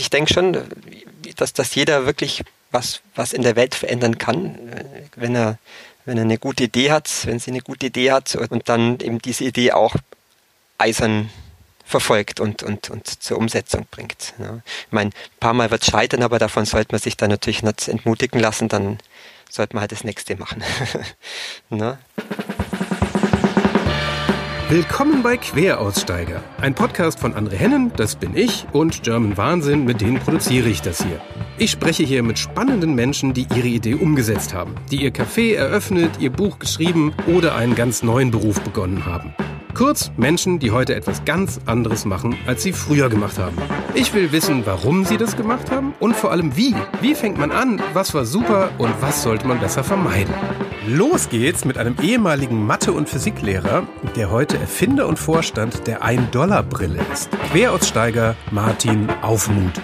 [0.00, 0.56] ich denke schon,
[1.36, 4.58] dass, dass jeder wirklich was, was in der Welt verändern kann,
[5.16, 5.58] wenn er,
[6.04, 9.18] wenn er eine gute Idee hat, wenn sie eine gute Idee hat und dann eben
[9.18, 9.94] diese Idee auch
[10.78, 11.30] eisern
[11.84, 14.34] verfolgt und, und, und zur Umsetzung bringt.
[14.38, 14.60] Ja.
[14.86, 17.88] Ich meine, ein paar Mal wird scheitern, aber davon sollte man sich dann natürlich nicht
[17.88, 18.98] entmutigen lassen, dann
[19.50, 20.62] sollte man halt das nächste machen.
[21.70, 21.98] ne?
[24.70, 30.00] Willkommen bei Queraussteiger, ein Podcast von André Hennen, das bin ich, und German Wahnsinn, mit
[30.00, 31.20] denen produziere ich das hier.
[31.58, 36.20] Ich spreche hier mit spannenden Menschen, die ihre Idee umgesetzt haben, die ihr Café eröffnet,
[36.20, 39.34] ihr Buch geschrieben oder einen ganz neuen Beruf begonnen haben.
[39.74, 43.56] Kurz Menschen, die heute etwas ganz anderes machen, als sie früher gemacht haben.
[43.94, 46.74] Ich will wissen, warum sie das gemacht haben und vor allem wie.
[47.00, 50.34] Wie fängt man an, was war super und was sollte man besser vermeiden.
[50.86, 53.84] Los geht's mit einem ehemaligen Mathe- und Physiklehrer,
[54.16, 57.30] der heute Erfinder und Vorstand der 1-Dollar-Brille ist.
[57.52, 59.80] Queraussteiger Martin Aufmuth.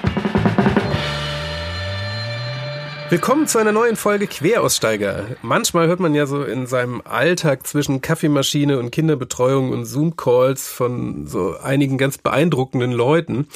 [3.08, 5.26] Willkommen zu einer neuen Folge Queraussteiger.
[5.40, 11.28] Manchmal hört man ja so in seinem Alltag zwischen Kaffeemaschine und Kinderbetreuung und Zoom-Calls von
[11.28, 13.46] so einigen ganz beeindruckenden Leuten,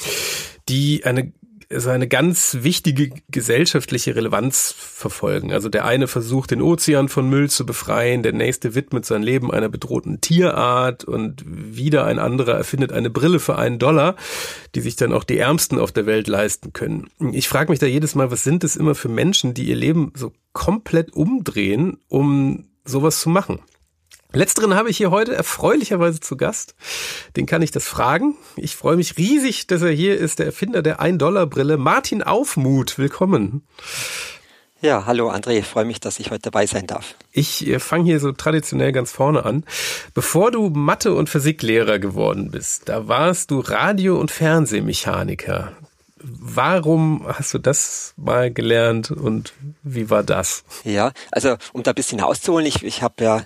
[0.69, 1.33] die eine
[1.71, 5.53] ist eine ganz wichtige gesellschaftliche Relevanz verfolgen.
[5.53, 9.51] Also der eine versucht, den Ozean von Müll zu befreien, der nächste widmet sein Leben
[9.51, 14.15] einer bedrohten Tierart und wieder ein anderer erfindet eine Brille für einen Dollar,
[14.75, 17.09] die sich dann auch die Ärmsten auf der Welt leisten können.
[17.31, 20.11] Ich frage mich da jedes Mal, was sind es immer für Menschen, die ihr Leben
[20.15, 23.59] so komplett umdrehen, um sowas zu machen?
[24.33, 26.73] Letzteren habe ich hier heute erfreulicherweise zu Gast.
[27.35, 28.37] Den kann ich das fragen.
[28.55, 32.97] Ich freue mich riesig, dass er hier ist, der Erfinder der 1-Dollar-Brille, Martin Aufmuth.
[32.97, 33.63] Willkommen.
[34.79, 37.15] Ja, hallo André, ich freue mich, dass ich heute dabei sein darf.
[37.31, 39.65] Ich äh, fange hier so traditionell ganz vorne an.
[40.13, 45.73] Bevor du Mathe- und Physiklehrer geworden bist, da warst du Radio- und Fernsehmechaniker.
[46.23, 50.63] Warum hast du das mal gelernt und wie war das?
[50.83, 53.45] Ja, also um da ein bisschen auszuholen, ich, ich habe ja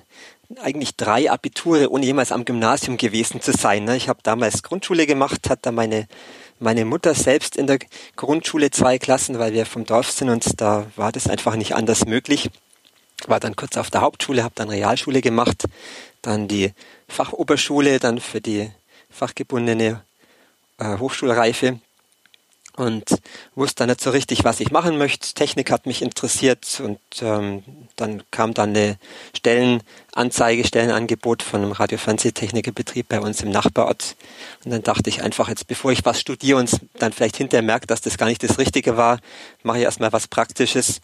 [0.62, 3.84] eigentlich drei Abiture, ohne jemals am Gymnasium gewesen zu sein.
[3.84, 3.98] Ne?
[3.98, 6.08] Ich habe damals Grundschule gemacht, hat da meine
[6.60, 7.80] meine Mutter selbst in der
[8.16, 12.06] Grundschule zwei Klassen, weil wir vom Dorf sind und da war das einfach nicht anders
[12.06, 12.50] möglich.
[13.28, 15.66] War dann kurz auf der Hauptschule, habe dann Realschule gemacht,
[16.22, 16.74] dann die
[17.08, 18.70] Fachoberschule, dann für die
[19.10, 20.02] fachgebundene
[20.78, 21.80] äh, Hochschulreife
[22.78, 23.04] und
[23.56, 25.34] wusste dann nicht so richtig, was ich machen möchte.
[25.34, 27.64] Technik hat mich interessiert und ähm,
[27.96, 28.98] dann kam dann eine
[29.36, 34.16] Stellenanzeige, Stellenangebot von einem Radio-Fernsehtechnikerbetrieb bei uns im Nachbarort.
[34.64, 37.88] Und dann dachte ich einfach, jetzt bevor ich was studiere und dann vielleicht hinterher merke,
[37.88, 39.20] dass das gar nicht das Richtige war,
[39.64, 41.02] mache ich erstmal was Praktisches.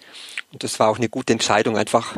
[0.51, 2.17] Und das war auch eine gute Entscheidung, einfach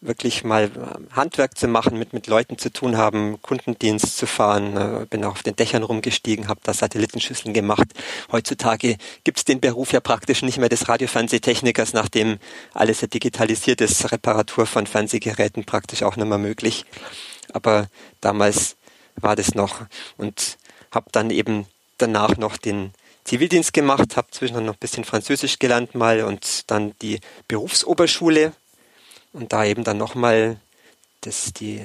[0.00, 4.76] wirklich mal äh, Handwerk zu machen, mit, mit Leuten zu tun haben, Kundendienst zu fahren.
[4.76, 7.88] Äh, bin auch auf den Dächern rumgestiegen, habe da Satellitenschüsseln gemacht.
[8.30, 12.38] Heutzutage gibt's den Beruf ja praktisch nicht mehr des Radiofernsehtechnikers, nachdem
[12.74, 16.84] alles ja digitalisiert ist, Reparatur von Fernsehgeräten praktisch auch nicht mehr möglich.
[17.52, 17.88] Aber
[18.20, 18.76] damals
[19.16, 19.80] war das noch
[20.16, 20.58] und
[20.92, 21.66] habe dann eben
[21.98, 22.92] danach noch den
[23.24, 28.52] Zivildienst gemacht, habe zwischendurch noch ein bisschen Französisch gelernt mal und dann die Berufsoberschule
[29.32, 30.58] und da eben dann nochmal
[31.22, 31.82] das, die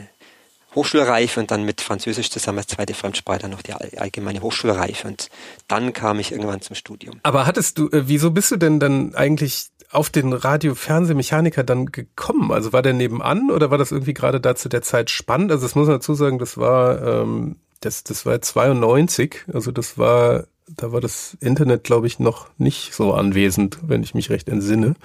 [0.76, 5.30] Hochschulreife und dann mit Französisch zusammen als zweite Fremdsprache dann noch die allgemeine Hochschulreife und
[5.68, 7.20] dann kam ich irgendwann zum Studium.
[7.24, 12.52] Aber hattest du, äh, wieso bist du denn dann eigentlich auf den Radio-Fernsehmechaniker dann gekommen?
[12.52, 15.52] Also war der nebenan oder war das irgendwie gerade da zu der Zeit spannend?
[15.52, 19.98] Also das muss man dazu sagen, das war, ähm, das, das war 92, also das
[19.98, 24.50] war, da war das Internet, glaube ich, noch nicht so anwesend, wenn ich mich recht
[24.50, 24.96] entsinne.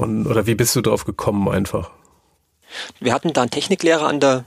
[0.00, 1.90] Und, oder wie bist du drauf gekommen einfach?
[3.00, 4.44] Wir hatten da einen Techniklehrer an der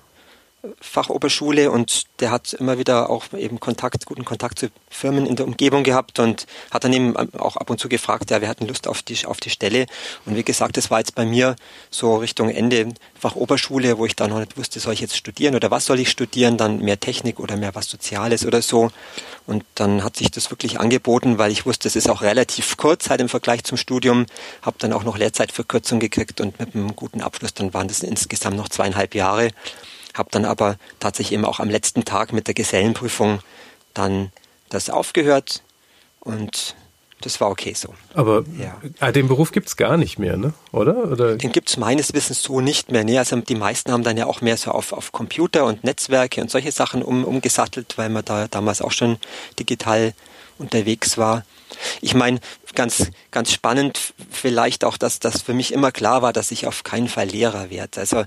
[0.80, 5.46] Fachoberschule und der hat immer wieder auch eben Kontakt, guten Kontakt zu Firmen in der
[5.46, 8.88] Umgebung gehabt und hat dann eben auch ab und zu gefragt, ja, wir hatten Lust
[8.88, 9.88] auf die, auf die Stelle.
[10.26, 11.58] Und wie gesagt, das war jetzt bei mir
[11.90, 15.70] so Richtung Ende Fachoberschule, wo ich dann noch nicht wusste, soll ich jetzt studieren oder
[15.70, 18.90] was soll ich studieren, dann mehr Technik oder mehr was Soziales oder so.
[19.46, 23.10] Und dann hat sich das wirklich angeboten, weil ich wusste, es ist auch relativ kurz
[23.10, 24.28] halt im Vergleich zum Studium,
[24.62, 28.56] habe dann auch noch Lehrzeitverkürzung gekriegt und mit einem guten Abschluss, dann waren das insgesamt
[28.56, 29.50] noch zweieinhalb Jahre
[30.14, 33.40] habe dann aber tatsächlich eben auch am letzten Tag mit der Gesellenprüfung
[33.94, 34.32] dann
[34.70, 35.64] das aufgehört
[36.20, 36.76] und
[37.24, 37.94] das war okay so.
[38.14, 38.76] Aber ja.
[39.00, 40.54] ah, den Beruf gibt's gar nicht mehr, ne?
[40.74, 41.10] oder?
[41.10, 41.36] oder?
[41.38, 43.06] Den gibt's meines Wissens so nicht mehr.
[43.06, 46.42] Nee, also die meisten haben dann ja auch mehr so auf, auf Computer und Netzwerke
[46.42, 49.18] und solche Sachen um, umgesattelt, weil man da damals auch schon
[49.58, 50.14] digital
[50.58, 51.46] unterwegs war.
[52.02, 52.40] Ich meine,
[52.76, 54.00] ganz, ganz spannend
[54.32, 57.70] vielleicht auch, dass das für mich immer klar war, dass ich auf keinen Fall Lehrer
[57.70, 58.00] werde.
[58.00, 58.24] Also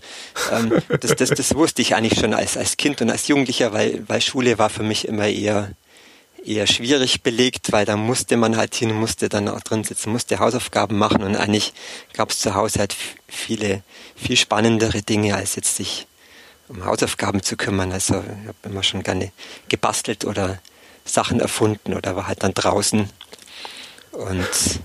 [0.53, 4.03] ähm, das, das, das wusste ich eigentlich schon als, als Kind und als Jugendlicher, weil,
[4.09, 5.71] weil Schule war für mich immer eher
[6.45, 10.39] eher schwierig belegt, weil da musste man halt hin, musste dann auch drin sitzen, musste
[10.39, 11.73] Hausaufgaben machen und eigentlich
[12.13, 12.95] gab es zu Hause halt
[13.27, 13.83] viele,
[14.15, 16.07] viel spannendere Dinge, als jetzt sich
[16.69, 17.93] um Hausaufgaben zu kümmern.
[17.93, 19.33] Also ich habe immer schon gerne
[19.69, 20.61] gebastelt oder
[21.05, 23.09] Sachen erfunden oder war halt dann draußen.
[24.17, 24.81] Und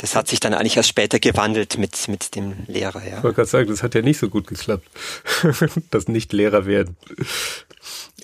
[0.00, 3.02] das hat sich dann eigentlich erst später gewandelt mit, mit dem Lehrer.
[3.04, 3.18] Ja.
[3.18, 4.86] Ich wollte gerade sagen, das hat ja nicht so gut geklappt,
[5.90, 6.96] das nicht Lehrer werden.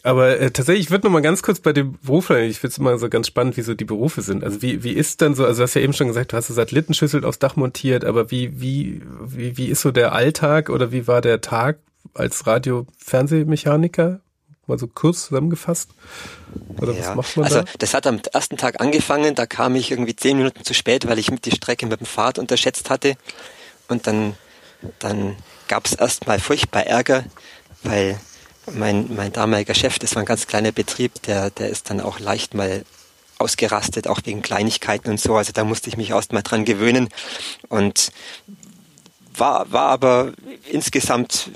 [0.02, 2.30] Aber äh, tatsächlich, ich würde noch mal ganz kurz bei dem Beruf.
[2.30, 4.42] Ich finde es immer so ganz spannend, wie so die Berufe sind.
[4.42, 6.50] Also wie, wie ist dann so, also du hast ja eben schon gesagt, du hast
[6.50, 10.90] eine Satellitenschüssel aufs Dach montiert, aber wie, wie, wie, wie ist so der Alltag oder
[10.90, 11.78] wie war der Tag
[12.14, 14.20] als Radio-Fernsehmechaniker?
[14.72, 15.90] Mal so kurz zusammengefasst?
[16.78, 17.00] Oder ja.
[17.00, 17.70] was macht man also da?
[17.78, 21.18] das hat am ersten Tag angefangen, da kam ich irgendwie zehn Minuten zu spät, weil
[21.18, 23.16] ich mit die Strecke mit dem Fahrrad unterschätzt hatte.
[23.88, 24.34] Und dann,
[24.98, 25.36] dann
[25.68, 27.24] gab es erstmal furchtbar Ärger,
[27.82, 28.18] weil
[28.72, 32.18] mein, mein damaliger Chef, das war ein ganz kleiner Betrieb, der, der ist dann auch
[32.18, 32.86] leicht mal
[33.38, 35.36] ausgerastet, auch wegen Kleinigkeiten und so.
[35.36, 37.10] Also da musste ich mich erst mal dran gewöhnen.
[37.68, 38.10] Und
[39.36, 40.32] war, war aber
[40.70, 41.50] insgesamt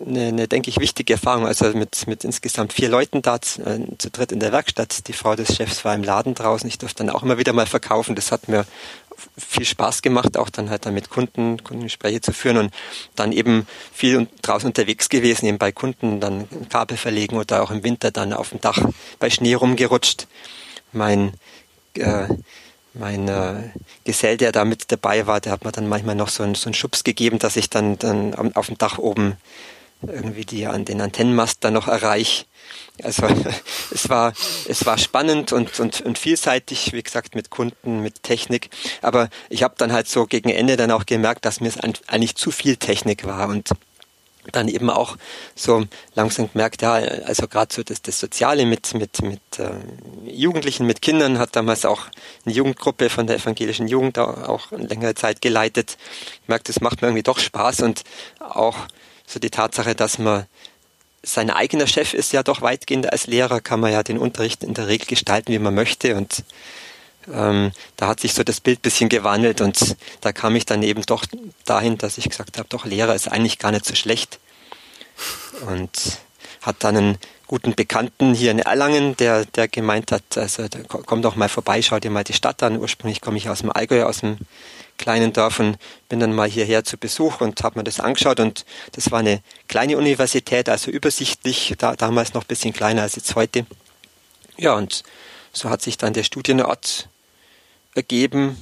[0.00, 1.46] eine, eine, denke ich, wichtige Erfahrung.
[1.46, 5.08] Also mit, mit insgesamt vier Leuten da, äh, zu dritt in der Werkstatt.
[5.08, 6.68] Die Frau des Chefs war im Laden draußen.
[6.68, 8.14] Ich durfte dann auch immer wieder mal verkaufen.
[8.14, 8.66] Das hat mir
[9.36, 12.74] viel Spaß gemacht, auch dann halt dann mit Kunden, Kundengespräche zu führen und
[13.14, 17.84] dann eben viel draußen unterwegs gewesen, eben bei Kunden dann Kabel verlegen oder auch im
[17.84, 18.78] Winter dann auf dem Dach
[19.18, 20.26] bei Schnee rumgerutscht.
[20.92, 21.32] Mein
[21.94, 22.26] äh,
[22.94, 23.70] mein äh,
[24.04, 26.66] Gesell, der da mit dabei war, der hat mir dann manchmal noch so einen, so
[26.66, 29.36] einen Schubs gegeben, dass ich dann, dann auf dem Dach oben
[30.06, 32.44] irgendwie die an den Antennenmast dann noch erreiche.
[33.02, 33.26] Also
[33.92, 34.32] es war
[34.68, 38.70] es war spannend und, und, und vielseitig, wie gesagt, mit Kunden, mit Technik.
[39.00, 42.34] Aber ich habe dann halt so gegen Ende dann auch gemerkt, dass mir es eigentlich
[42.36, 43.70] zu viel Technik war und
[44.50, 45.16] dann eben auch
[45.54, 45.84] so
[46.14, 49.70] langsam gemerkt, ja, also gerade so das, das Soziale mit, mit, mit äh,
[50.28, 52.02] Jugendlichen, mit Kindern, hat damals auch
[52.44, 55.96] eine Jugendgruppe von der evangelischen Jugend auch längere Zeit geleitet.
[56.42, 58.02] Ich merke, das macht mir irgendwie doch Spaß und
[58.40, 58.76] auch
[59.26, 60.46] so die Tatsache, dass man
[61.22, 64.74] sein eigener Chef ist ja doch weitgehend als Lehrer, kann man ja den Unterricht in
[64.74, 66.42] der Regel gestalten, wie man möchte und
[67.32, 71.02] ähm, da hat sich so das Bild bisschen gewandelt und da kam ich dann eben
[71.02, 71.24] doch
[71.64, 74.38] dahin, dass ich gesagt habe, doch Lehrer ist eigentlich gar nicht so schlecht.
[75.66, 76.18] Und
[76.62, 81.36] hat dann einen guten Bekannten hier in Erlangen, der, der gemeint hat, also komm doch
[81.36, 82.78] mal vorbei, schau dir mal die Stadt an.
[82.78, 84.38] Ursprünglich komme ich aus dem Allgäu, aus dem
[84.96, 85.76] kleinen Dorf und
[86.08, 89.42] bin dann mal hierher zu Besuch und habe mir das angeschaut und das war eine
[89.68, 93.66] kleine Universität, also übersichtlich, da, damals noch ein bisschen kleiner als jetzt heute.
[94.56, 95.02] Ja, und
[95.52, 97.08] so hat sich dann der Studienort
[97.94, 98.56] ergeben.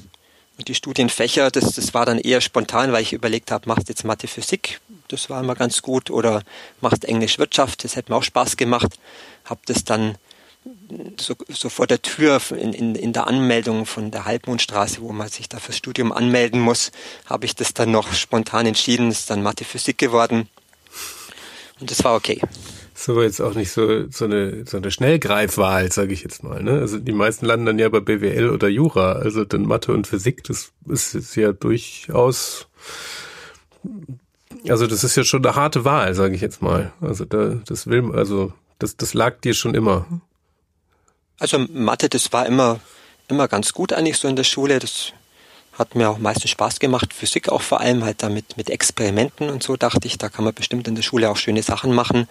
[0.58, 4.04] Und die Studienfächer, das, das war dann eher spontan, weil ich überlegt habe, machst jetzt
[4.04, 6.42] Mathe, Physik, das war immer ganz gut, oder
[6.80, 8.98] machst Englisch, Wirtschaft, das hätte mir auch Spaß gemacht.
[9.46, 10.16] Habe das dann
[11.18, 15.28] so, so vor der Tür in, in, in der Anmeldung von der Halbmondstraße, wo man
[15.28, 16.92] sich da fürs Studium anmelden muss,
[17.26, 20.48] habe ich das dann noch spontan entschieden, ist dann Mathe, Physik geworden.
[21.80, 22.40] Und das war okay
[23.00, 26.62] so jetzt auch nicht so so eine so eine Schnellgreifwahl, sage ich jetzt mal.
[26.62, 26.72] Ne?
[26.72, 29.12] Also die meisten landen dann ja bei BWL oder Jura.
[29.12, 32.66] Also dann Mathe und Physik, das ist, ist ja durchaus
[34.68, 36.92] also das ist ja schon eine harte Wahl, sage ich jetzt mal.
[37.00, 40.06] Also da das will also das das lag dir schon immer.
[41.38, 42.80] Also Mathe, das war immer
[43.28, 44.78] immer ganz gut eigentlich so in der Schule.
[44.78, 45.12] Das
[45.80, 47.14] hat mir auch meistens Spaß gemacht.
[47.14, 50.52] Physik auch vor allem halt damit mit Experimenten und so dachte ich, da kann man
[50.52, 52.28] bestimmt in der Schule auch schöne Sachen machen.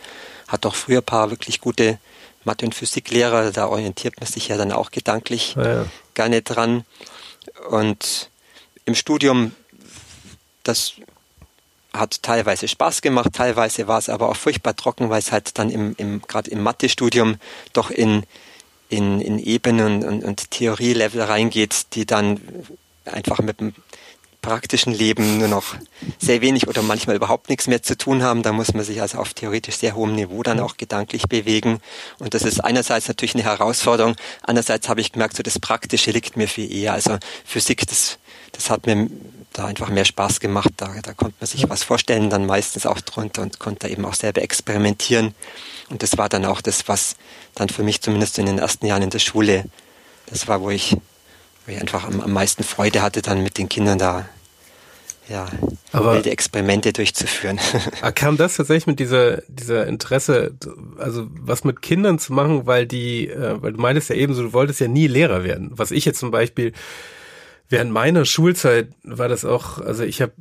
[0.47, 1.97] Hat auch früher ein paar wirklich gute
[2.43, 5.85] Mathe- und Physiklehrer, da orientiert man sich ja dann auch gedanklich ja, ja.
[6.13, 6.85] gerne dran.
[7.71, 8.29] Und
[8.85, 9.51] im Studium,
[10.63, 10.93] das
[11.91, 15.71] hat teilweise Spaß gemacht, teilweise war es aber auch furchtbar trocken, weil es halt dann
[15.71, 17.37] im, im gerade im Mathe-Studium
[17.73, 18.23] doch in,
[18.89, 22.39] in, in Ebenen und, und Theorie-Level reingeht, die dann
[23.05, 23.73] einfach mit dem
[24.41, 25.75] praktischen Leben nur noch
[26.17, 28.41] sehr wenig oder manchmal überhaupt nichts mehr zu tun haben.
[28.41, 31.81] Da muss man sich also auf theoretisch sehr hohem Niveau dann auch gedanklich bewegen.
[32.19, 34.15] Und das ist einerseits natürlich eine Herausforderung.
[34.43, 36.93] Andererseits habe ich gemerkt, so das Praktische liegt mir viel eher.
[36.93, 38.17] Also Physik, das,
[38.53, 39.09] das hat mir
[39.51, 40.69] da einfach mehr Spaß gemacht.
[40.77, 44.13] Da, da konnte man sich was vorstellen, dann meistens auch drunter und konnte eben auch
[44.13, 45.35] selber experimentieren.
[45.89, 47.17] Und das war dann auch das, was
[47.55, 49.65] dann für mich zumindest in den ersten Jahren in der Schule,
[50.27, 50.95] das war, wo ich
[51.69, 54.27] wo ich einfach am, am meisten Freude hatte, dann mit den Kindern da
[55.29, 55.47] ja,
[55.91, 57.59] Aber wilde Experimente durchzuführen.
[58.01, 60.55] Ah, kam das tatsächlich mit dieser, dieser Interesse,
[60.97, 64.41] also was mit Kindern zu machen, weil die, äh, weil du meintest ja eben so,
[64.41, 65.69] du wolltest ja nie Lehrer werden.
[65.73, 66.73] Was ich jetzt zum Beispiel
[67.69, 70.33] während meiner Schulzeit war das auch, also ich habe,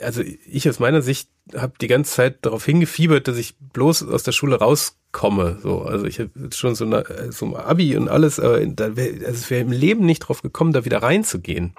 [0.00, 4.22] also ich aus meiner Sicht habe die ganze Zeit darauf hingefiebert, dass ich bloß aus
[4.22, 5.58] der Schule raus komme.
[5.62, 9.12] So, also ich habe schon so, eine, so ein Abi und alles, aber da wär,
[9.12, 11.74] also es wäre im Leben nicht drauf gekommen, da wieder reinzugehen.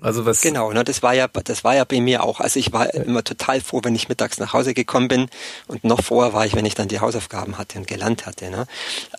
[0.00, 2.40] Also was genau, ne, das war ja, das war ja bei mir auch.
[2.40, 5.28] Also ich war immer total froh, wenn ich mittags nach Hause gekommen bin
[5.66, 8.50] und noch vorher war ich, wenn ich dann die Hausaufgaben hatte und gelernt hatte.
[8.50, 8.66] Ne?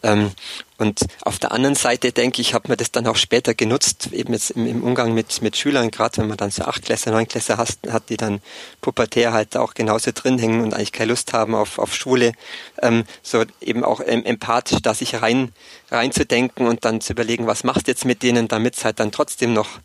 [0.03, 0.31] Ähm,
[0.77, 4.33] und auf der anderen Seite denke ich, habe mir das dann auch später genutzt, eben
[4.33, 7.27] jetzt im, im Umgang mit mit Schülern, gerade wenn man dann so acht Klässler, neun
[7.27, 8.41] Klässler hat, hat, die dann
[8.81, 12.33] pubertär halt auch genauso drin hängen und eigentlich keine Lust haben auf auf Schule,
[12.81, 15.53] ähm, so eben auch ähm, empathisch da sich rein
[15.91, 19.11] reinzudenken und dann zu überlegen, was machst du jetzt mit denen, damit es halt dann
[19.11, 19.79] trotzdem noch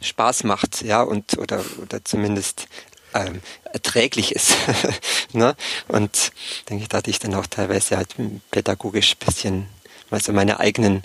[0.00, 2.66] Spaß macht, ja, und oder oder zumindest
[3.14, 3.40] ähm,
[3.72, 4.56] erträglich ist.
[5.32, 5.54] ne?
[5.88, 6.32] Und
[6.68, 8.14] denke ich, da hatte ich dann auch teilweise halt
[8.50, 9.66] pädagogisch bisschen
[10.10, 11.02] mal so meine eigenen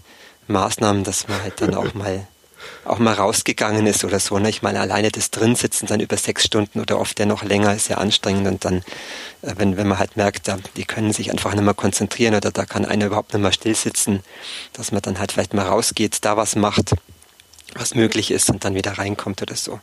[0.48, 2.27] Maßnahmen, dass man halt dann auch mal
[2.84, 4.38] auch mal rausgegangen ist oder so.
[4.39, 4.50] Ne?
[4.50, 7.89] Ich meine, alleine das Drinsitzen dann über sechs Stunden oder oft ja noch länger ist
[7.89, 8.77] ja anstrengend und dann,
[9.42, 12.51] äh, wenn, wenn man halt merkt, da, die können sich einfach nicht mehr konzentrieren oder
[12.51, 14.22] da kann einer überhaupt nicht mehr still sitzen,
[14.74, 16.96] dass man dann halt vielleicht mal rausgeht, da was macht
[17.75, 19.79] was möglich ist und dann wieder reinkommt oder so.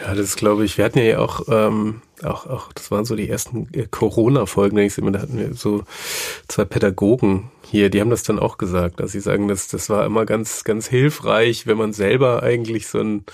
[0.00, 0.76] Ja, das glaube ich.
[0.76, 4.92] Wir hatten ja auch, ähm, auch, auch, das waren so die ersten äh, Corona-Folgen, denke
[4.92, 5.84] ich immer, da hatten wir so
[6.48, 10.04] zwei Pädagogen hier, die haben das dann auch gesagt, dass sie sagen, dass das war
[10.04, 13.24] immer ganz, ganz hilfreich, wenn man selber eigentlich so ein,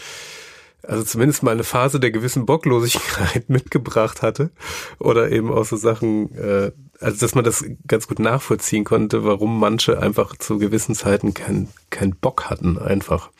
[0.82, 4.50] also zumindest mal eine Phase der gewissen Bocklosigkeit mitgebracht hatte
[4.99, 6.70] oder eben auch so Sachen, äh,
[7.00, 11.68] also dass man das ganz gut nachvollziehen konnte, warum manche einfach zu gewissen Zeiten keinen
[11.90, 13.30] kein Bock hatten einfach.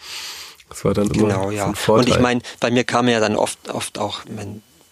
[0.73, 1.67] Das war dann immer genau, ja.
[1.67, 2.07] ein Vorteil.
[2.07, 4.23] Und ich meine, bei mir kamen ja dann oft, oft auch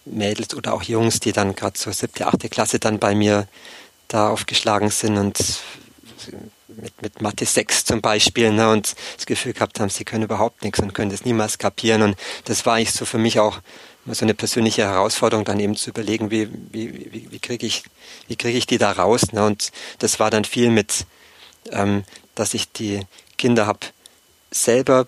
[0.05, 3.47] Mädels oder auch Jungs, die dann gerade zur siebte, achte Klasse dann bei mir
[4.07, 5.39] da aufgeschlagen sind und
[6.67, 10.63] mit, mit Mathe 6 zum Beispiel ne, und das Gefühl gehabt haben, sie können überhaupt
[10.63, 12.03] nichts und können das niemals kapieren.
[12.03, 13.59] Und das war eigentlich so für mich auch
[14.05, 17.83] so eine persönliche Herausforderung, dann eben zu überlegen, wie, wie, wie, wie kriege ich,
[18.27, 19.31] wie kriege ich die da raus.
[19.31, 19.45] Ne?
[19.45, 21.05] Und das war dann viel mit,
[21.71, 22.03] ähm,
[22.35, 23.01] dass ich die
[23.37, 23.79] Kinder habe
[24.51, 25.07] selber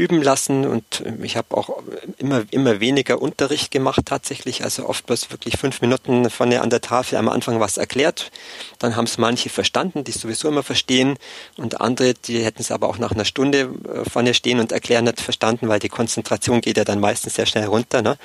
[0.00, 1.82] üben lassen und ich habe auch
[2.18, 6.80] immer, immer weniger Unterricht gemacht tatsächlich, also oft bloß wirklich fünf Minuten vorne an der
[6.80, 8.30] Tafel am Anfang was erklärt.
[8.78, 11.18] Dann haben es manche verstanden, die sowieso immer verstehen
[11.56, 15.04] und andere, die hätten es aber auch nach einer Stunde äh, vorne stehen und erklären
[15.04, 18.00] nicht verstanden, weil die Konzentration geht ja dann meistens sehr schnell runter.
[18.00, 18.16] Ne?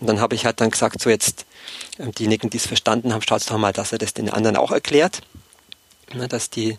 [0.00, 1.46] Und dann habe ich halt dann gesagt, so jetzt
[1.98, 4.72] äh, diejenigen, die es verstanden haben, schaut doch mal, dass er das den anderen auch
[4.72, 5.22] erklärt.
[6.12, 6.76] Ne, dass die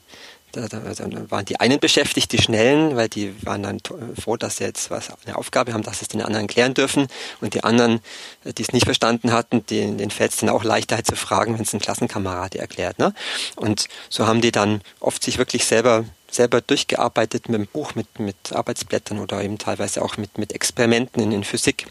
[0.52, 3.80] da, da, da waren die einen beschäftigt, die Schnellen, weil die waren dann
[4.20, 7.08] froh, dass sie jetzt was eine Aufgabe haben, dass sie es den anderen klären dürfen.
[7.40, 8.02] Und die anderen,
[8.44, 11.16] äh, die es nicht verstanden hatten, denen, denen fällt es dann auch leichter halt zu
[11.16, 13.00] fragen, wenn es ein Klassenkamerad erklärt.
[13.00, 13.14] Ne?
[13.56, 18.20] Und so haben die dann oft sich wirklich selber selber durchgearbeitet mit dem Buch, mit,
[18.20, 21.88] mit Arbeitsblättern oder eben teilweise auch mit, mit Experimenten in, in Physik.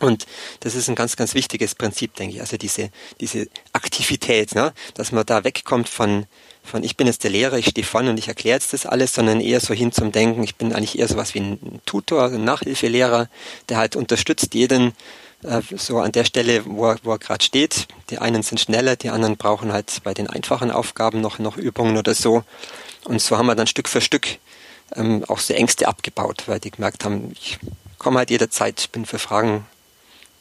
[0.00, 0.26] Und
[0.60, 2.40] das ist ein ganz, ganz wichtiges Prinzip, denke ich.
[2.40, 4.72] Also diese, diese Aktivität, ne?
[4.94, 6.26] dass man da wegkommt von,
[6.64, 9.14] von ich bin jetzt der Lehrer, ich stehe vorne und ich erkläre jetzt das alles,
[9.14, 12.44] sondern eher so hin zum Denken, ich bin eigentlich eher sowas wie ein Tutor, ein
[12.44, 13.28] Nachhilfelehrer,
[13.68, 14.92] der halt unterstützt jeden
[15.42, 17.86] äh, so an der Stelle, wo er, wo er gerade steht.
[18.10, 21.96] Die einen sind schneller, die anderen brauchen halt bei den einfachen Aufgaben noch, noch Übungen
[21.96, 22.44] oder so.
[23.04, 24.26] Und so haben wir dann Stück für Stück
[24.96, 27.58] ähm, auch so Ängste abgebaut, weil die gemerkt haben, ich
[27.98, 29.66] komme halt jederzeit, bin für Fragen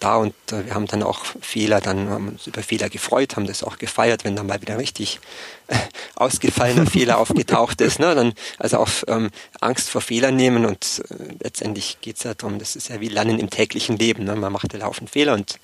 [0.03, 3.47] da und äh, wir haben dann auch Fehler, dann haben uns über Fehler gefreut, haben
[3.47, 5.19] das auch gefeiert, wenn dann mal wieder richtig
[5.67, 5.75] äh,
[6.15, 7.99] ausgefallener Fehler aufgetaucht ist.
[7.99, 8.13] Ne?
[8.13, 9.29] Dann also auch ähm,
[9.61, 13.07] Angst vor Fehlern nehmen und äh, letztendlich geht es ja darum, das ist ja wie
[13.07, 14.25] Lernen im täglichen Leben.
[14.25, 14.35] Ne?
[14.35, 15.59] Man macht ja laufend Fehler und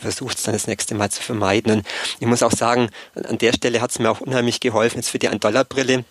[0.00, 1.72] versucht es dann das nächste Mal zu vermeiden.
[1.72, 1.86] Und
[2.20, 5.18] ich muss auch sagen, an der Stelle hat es mir auch unheimlich geholfen, jetzt für
[5.18, 6.04] die Ein-Dollar-Brille,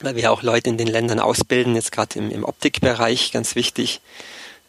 [0.00, 4.00] weil wir auch Leute in den Ländern ausbilden, jetzt gerade im, im Optikbereich, ganz wichtig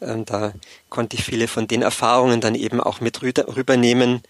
[0.00, 0.52] da
[0.88, 4.22] konnte ich viele von den Erfahrungen dann eben auch mit rübernehmen.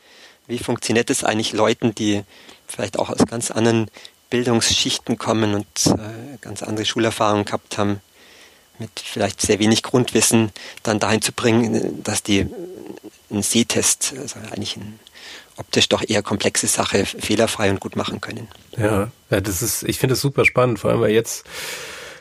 [0.46, 2.22] Wie funktioniert es eigentlich Leuten, die
[2.66, 3.90] vielleicht auch aus ganz anderen
[4.30, 8.00] Bildungsschichten kommen und äh, ganz andere Schulerfahrungen gehabt haben,
[8.78, 10.50] mit vielleicht sehr wenig Grundwissen
[10.82, 12.46] dann dahin zu bringen, dass die
[13.30, 14.98] einen Sehtest, also eigentlich ein
[15.56, 18.48] optisch doch eher komplexe Sache, fehlerfrei und gut machen können.
[18.76, 21.44] Ja, ja das ist, ich finde es super spannend, vor allem weil jetzt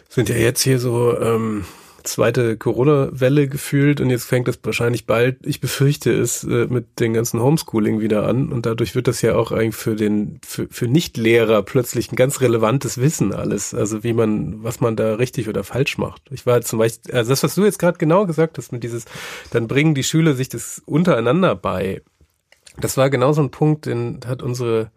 [0.09, 1.65] sind ja jetzt hier so ähm,
[2.07, 7.13] zweite Corona-Welle gefühlt und jetzt fängt das wahrscheinlich bald, ich befürchte es, äh, mit dem
[7.13, 10.87] ganzen Homeschooling wieder an und dadurch wird das ja auch eigentlich für den, für, für
[10.87, 15.63] Nicht-Lehrer plötzlich ein ganz relevantes Wissen alles, also wie man, was man da richtig oder
[15.63, 16.23] falsch macht.
[16.31, 19.05] Ich war zum Beispiel, also das, was du jetzt gerade genau gesagt hast mit dieses,
[19.51, 22.01] dann bringen die Schüler sich das untereinander bei.
[22.79, 24.91] Das war genau so ein Punkt, den hat unsere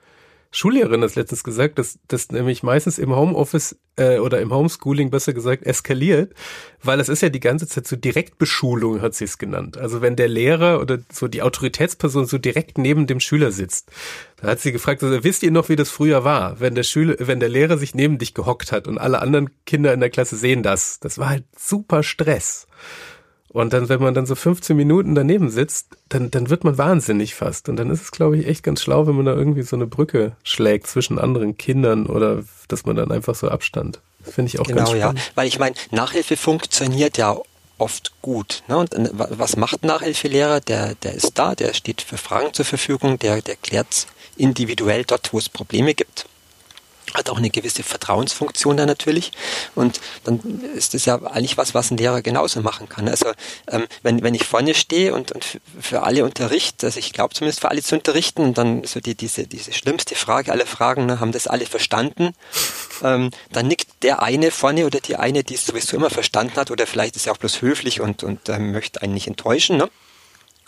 [0.52, 5.32] Schullehrerin das letztens gesagt, dass das nämlich meistens im Homeoffice äh, oder im Homeschooling besser
[5.32, 6.34] gesagt eskaliert,
[6.82, 9.78] weil es ist ja die ganze Zeit so Direktbeschulung, hat sie es genannt.
[9.78, 13.92] Also wenn der Lehrer oder so die Autoritätsperson so direkt neben dem Schüler sitzt,
[14.38, 17.14] da hat sie gefragt, also, wisst ihr noch, wie das früher war, wenn der Schüler,
[17.20, 20.36] wenn der Lehrer sich neben dich gehockt hat und alle anderen Kinder in der Klasse
[20.36, 20.98] sehen das.
[20.98, 22.66] Das war halt super Stress.
[23.52, 27.34] Und dann, wenn man dann so 15 Minuten daneben sitzt, dann, dann wird man wahnsinnig
[27.34, 27.68] fast.
[27.68, 29.88] Und dann ist es, glaube ich, echt ganz schlau, wenn man da irgendwie so eine
[29.88, 34.00] Brücke schlägt zwischen anderen Kindern oder dass man dann einfach so Abstand.
[34.22, 35.18] Finde ich auch genau, ganz spannend.
[35.18, 35.24] ja.
[35.34, 37.36] Weil ich meine, Nachhilfe funktioniert ja
[37.78, 38.62] oft gut.
[38.68, 38.78] Ne?
[38.78, 40.60] Und äh, was macht Nachhilfelehrer?
[40.60, 45.32] Der, der ist da, der steht für Fragen zur Verfügung, der, der klärt individuell dort,
[45.32, 46.26] wo es Probleme gibt
[47.14, 49.32] hat auch eine gewisse Vertrauensfunktion da natürlich.
[49.74, 50.40] Und dann
[50.74, 53.08] ist das ja eigentlich was, was ein Lehrer genauso machen kann.
[53.08, 53.26] Also
[53.68, 57.60] ähm, wenn, wenn ich vorne stehe und, und für alle unterrichte, also ich glaube zumindest
[57.60, 61.32] für alle zu unterrichten, dann so die, diese, diese schlimmste Frage aller Fragen, ne, haben
[61.32, 62.34] das alle verstanden,
[63.02, 66.70] ähm, dann nickt der eine vorne oder die eine, die es sowieso immer verstanden hat,
[66.70, 69.76] oder vielleicht ist er auch bloß höflich und, und ähm, möchte einen nicht enttäuschen.
[69.76, 69.90] Ne?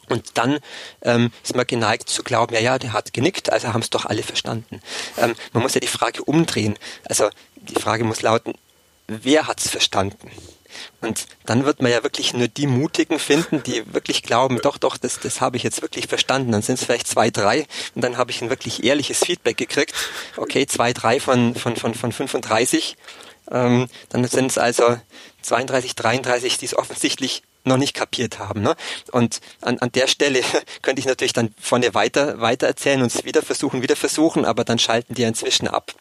[0.09, 0.59] Und dann
[1.03, 4.05] ähm, ist man geneigt zu glauben, ja, ja, der hat genickt, also haben es doch
[4.05, 4.81] alle verstanden.
[5.17, 6.79] Ähm, man muss ja die Frage umdrehen.
[7.05, 8.55] Also die Frage muss lauten,
[9.07, 10.31] wer hat es verstanden?
[11.01, 14.97] Und dann wird man ja wirklich nur die Mutigen finden, die wirklich glauben, doch, doch,
[14.97, 16.53] das, das habe ich jetzt wirklich verstanden.
[16.53, 19.95] Dann sind es vielleicht zwei, drei und dann habe ich ein wirklich ehrliches Feedback gekriegt.
[20.37, 22.97] Okay, zwei, drei von, von, von, von 35.
[23.51, 24.99] Ähm, dann sind es also
[25.43, 28.63] 32, 33, die es offensichtlich noch nicht kapiert haben.
[28.63, 28.77] Ne?
[29.13, 30.41] Und an, an der Stelle
[30.83, 34.65] könnte ich natürlich dann vorne weiter, weiter erzählen und es wieder versuchen, wieder versuchen, aber
[34.65, 35.95] dann schalten die inzwischen ab.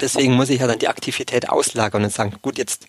[0.00, 2.88] Deswegen muss ich ja dann die Aktivität auslagern und sagen, gut, jetzt,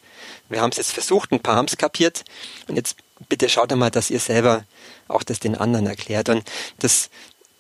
[0.50, 2.24] wir haben es jetzt versucht, ein paar haben es kapiert
[2.68, 2.98] und jetzt
[3.30, 4.64] bitte schaut mal, dass ihr selber
[5.08, 6.30] auch das den anderen erklärt.
[6.30, 6.44] Und
[6.80, 7.10] das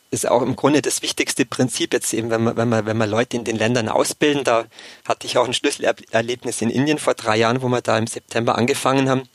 [0.09, 3.09] ist auch im Grunde das wichtigste Prinzip jetzt eben, wenn man, wenn man, wenn man
[3.09, 4.43] Leute in den Ländern ausbilden.
[4.43, 4.65] Da
[5.07, 8.57] hatte ich auch ein Schlüsselerlebnis in Indien vor drei Jahren, wo wir da im September
[8.57, 9.29] angefangen haben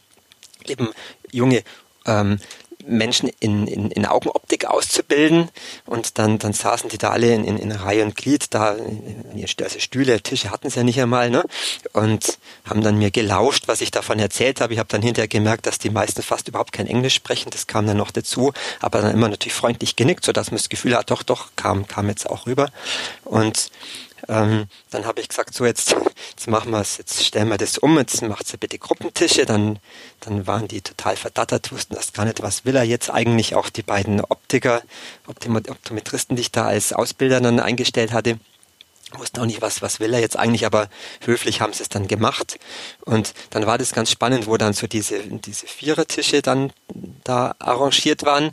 [0.71, 0.91] eben
[1.31, 1.63] junge
[2.07, 2.39] ähm,
[2.87, 5.49] Menschen in, in, in Augenoptik auszubilden
[5.87, 8.77] und dann, dann saßen die da alle in, in, in Reihe und Glied da,
[9.63, 11.45] also Stühle, Tische hatten sie ja nicht einmal, ne?
[11.93, 14.73] Und haben dann mir gelauscht, was ich davon erzählt habe.
[14.73, 17.87] Ich habe dann hinterher gemerkt, dass die meisten fast überhaupt kein Englisch sprechen, das kam
[17.87, 21.23] dann noch dazu, aber dann immer natürlich freundlich genickt, sodass man das Gefühl hat, doch,
[21.23, 22.71] doch, kam, kam jetzt auch rüber.
[23.25, 23.71] Und
[24.29, 25.95] ähm, dann habe ich gesagt, so jetzt,
[26.31, 29.79] jetzt machen wir es, jetzt stellen wir das um, jetzt macht sie bitte Gruppentische, dann,
[30.21, 33.71] dann waren die total verdattert, wussten das gar nicht, was will er jetzt eigentlich, auch
[33.71, 34.83] die beiden Optiker,
[35.27, 38.39] Optometristen, die ich da als Ausbilder dann eingestellt hatte,
[39.19, 40.89] wussten auch nicht, was, was will er jetzt eigentlich, aber
[41.25, 42.59] höflich haben sie es dann gemacht.
[43.05, 46.73] Und dann war das ganz spannend, wo dann so diese, diese Vierertische dann
[47.25, 48.53] da arrangiert waren.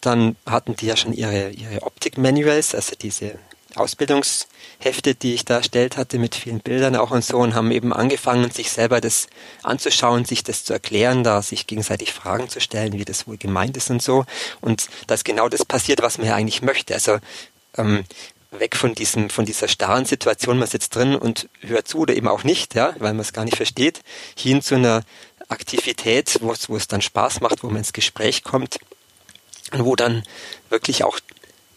[0.00, 3.38] Dann hatten die ja schon ihre, ihre Optik-Manuals, also diese
[3.74, 7.92] Ausbildungshefte, die ich da erstellt hatte mit vielen Bildern auch und so und haben eben
[7.92, 9.26] angefangen, sich selber das
[9.62, 13.76] anzuschauen, sich das zu erklären, da sich gegenseitig Fragen zu stellen, wie das wohl gemeint
[13.76, 14.24] ist und so.
[14.60, 16.94] Und dass genau das passiert, was man ja eigentlich möchte.
[16.94, 17.18] Also
[17.76, 18.04] ähm,
[18.50, 22.28] weg von diesem, von dieser starren Situation, man sitzt drin und hört zu oder eben
[22.28, 24.00] auch nicht, ja, weil man es gar nicht versteht,
[24.36, 25.02] hin zu einer
[25.48, 28.78] Aktivität, wo es, wo es dann Spaß macht, wo man ins Gespräch kommt
[29.72, 30.22] und wo dann
[30.70, 31.18] wirklich auch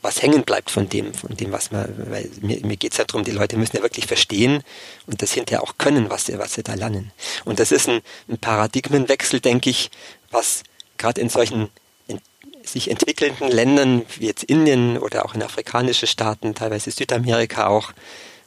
[0.01, 3.05] was hängen bleibt von dem, von dem, was man, weil mir, mir geht es ja
[3.05, 4.63] darum, die Leute müssen ja wirklich verstehen
[5.05, 7.11] und das hinterher auch können, was sie, was sie da lernen.
[7.45, 9.91] Und das ist ein, ein Paradigmenwechsel, denke ich,
[10.31, 10.63] was
[10.97, 11.69] gerade in solchen
[12.07, 12.19] in,
[12.63, 17.91] sich entwickelnden Ländern wie jetzt Indien oder auch in afrikanische Staaten, teilweise Südamerika auch,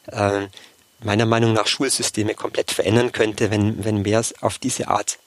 [0.07, 0.49] äh,
[1.01, 5.19] meiner Meinung nach Schulsysteme komplett verändern könnte, wenn, wenn mehr auf diese Art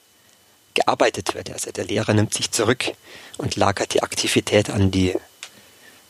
[0.74, 1.50] gearbeitet wird.
[1.50, 2.92] Also der Lehrer nimmt sich zurück
[3.38, 5.14] und lagert die Aktivität an die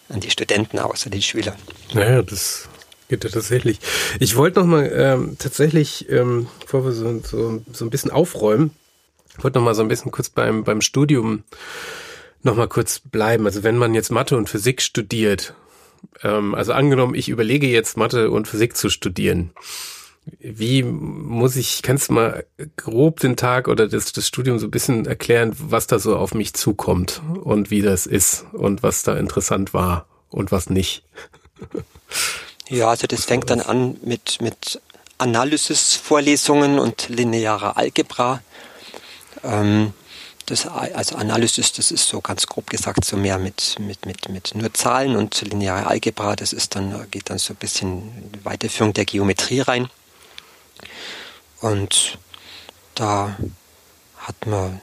[0.09, 1.57] an die Studenten aus, an die Schüler.
[1.93, 2.69] Naja, das
[3.09, 3.79] geht ja tatsächlich.
[4.21, 8.71] Ich wollte noch mal ähm, tatsächlich, ähm, bevor wir so, so, so ein bisschen aufräumen,
[9.39, 11.45] wollte noch mal so ein bisschen kurz beim, beim Studium
[12.43, 13.47] noch mal kurz bleiben.
[13.47, 15.55] Also wenn man jetzt Mathe und Physik studiert,
[16.23, 19.51] ähm, also angenommen, ich überlege jetzt Mathe und Physik zu studieren,
[20.41, 22.45] wie muss ich, kannst du mal
[22.77, 26.35] grob den Tag oder das, das Studium so ein bisschen erklären, was da so auf
[26.35, 31.05] mich zukommt und wie das ist und was da interessant war und was nicht?
[32.69, 34.81] Ja, also das fängt dann an mit, mit
[35.19, 38.43] Analysis-Vorlesungen und linearer Algebra.
[39.43, 39.93] Ähm,
[40.47, 44.55] das, also Analysis, das ist so ganz grob gesagt so mehr mit, mit, mit, mit
[44.55, 48.03] nur Zahlen und lineare Algebra, das ist dann, geht dann so ein bisschen
[48.45, 49.89] Weiterführung der Geometrie rein.
[51.61, 52.19] Und
[52.95, 53.37] da
[54.17, 54.81] hat man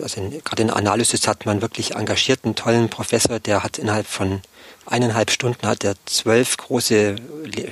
[0.00, 4.42] also gerade in Analysis hat man wirklich engagierten, tollen Professor, der hat innerhalb von
[4.86, 7.16] eineinhalb Stunden hat er zwölf große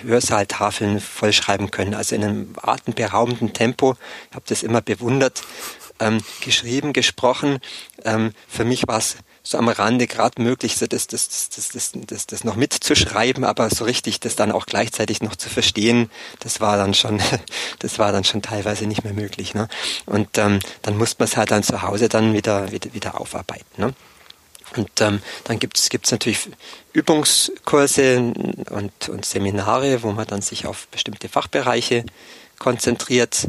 [0.02, 3.96] Hörsaaltafeln vollschreiben können, also in einem atemberaubenden Tempo.
[4.30, 5.42] Ich habe das immer bewundert.
[6.00, 7.60] Ähm, geschrieben, gesprochen.
[8.02, 11.92] Ähm, für mich war es so am Rande gerade möglich, so das, das, das, das,
[11.94, 16.60] das, das noch mitzuschreiben, aber so richtig das dann auch gleichzeitig noch zu verstehen, das
[16.60, 17.20] war dann schon,
[17.80, 19.54] das war dann schon teilweise nicht mehr möglich.
[19.54, 19.68] Ne?
[20.06, 23.66] Und ähm, dann musste man es halt dann zu Hause dann wieder, wieder, wieder aufarbeiten.
[23.76, 23.94] Ne?
[24.76, 26.48] Und ähm, dann gibt es gibt's natürlich
[26.92, 28.32] Übungskurse
[28.70, 32.06] und, und Seminare, wo man dann sich auf bestimmte Fachbereiche
[32.58, 33.48] konzentriert.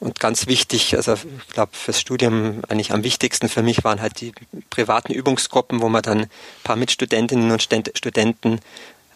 [0.00, 4.22] Und ganz wichtig, also ich glaube fürs Studium eigentlich am wichtigsten für mich waren halt
[4.22, 4.32] die
[4.70, 6.30] privaten Übungsgruppen, wo man dann ein
[6.64, 8.60] paar Mitstudentinnen und Studenten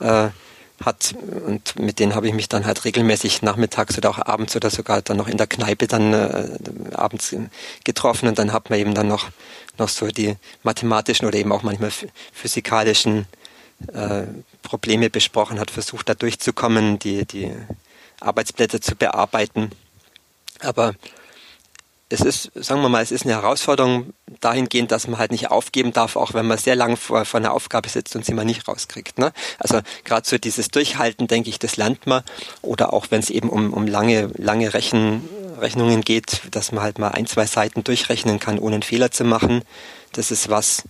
[0.00, 0.28] äh,
[0.84, 1.14] hat.
[1.46, 5.00] Und mit denen habe ich mich dann halt regelmäßig nachmittags oder auch abends oder sogar
[5.00, 6.58] dann noch in der Kneipe dann äh,
[6.92, 7.34] abends
[7.84, 8.28] getroffen.
[8.28, 9.30] Und dann hat man eben dann noch
[9.78, 11.92] noch so die mathematischen oder eben auch manchmal
[12.32, 13.26] physikalischen
[13.92, 14.24] äh,
[14.62, 17.50] Probleme besprochen hat, versucht da durchzukommen, die die
[18.20, 19.70] Arbeitsblätter zu bearbeiten
[20.64, 20.94] aber
[22.10, 25.92] es ist, sagen wir mal, es ist eine Herausforderung dahingehend, dass man halt nicht aufgeben
[25.92, 28.68] darf, auch wenn man sehr lang vor, vor einer Aufgabe sitzt und sie mal nicht
[28.68, 29.18] rauskriegt.
[29.18, 29.32] Ne?
[29.58, 32.22] Also gerade so dieses Durchhalten, denke ich, das lernt man.
[32.62, 36.98] Oder auch wenn es eben um, um lange, lange Rechen, Rechnungen geht, dass man halt
[36.98, 39.62] mal ein, zwei Seiten durchrechnen kann, ohne einen Fehler zu machen.
[40.12, 40.84] Das ist was,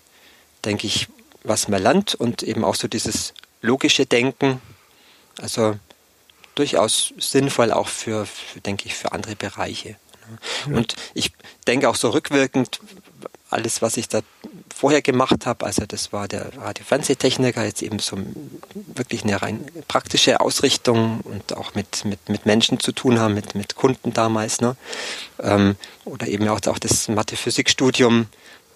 [0.65, 1.09] denke ich,
[1.43, 4.61] was man lernt und eben auch so dieses logische Denken.
[5.41, 5.77] Also
[6.55, 9.97] durchaus sinnvoll auch für, für denke ich, für andere Bereiche.
[10.69, 10.77] Ja.
[10.77, 11.33] Und ich
[11.67, 12.81] denke auch so rückwirkend,
[13.51, 14.21] alles, was ich da
[14.75, 18.19] vorher gemacht habe, also das war der Radio-Fernsehtechniker, jetzt eben so
[18.75, 23.55] wirklich eine rein praktische Ausrichtung und auch mit, mit, mit Menschen zu tun haben, mit,
[23.55, 24.77] mit Kunden damals, ne?
[25.41, 28.27] Ähm, oder eben auch, auch das Mathe-Physik-Studium,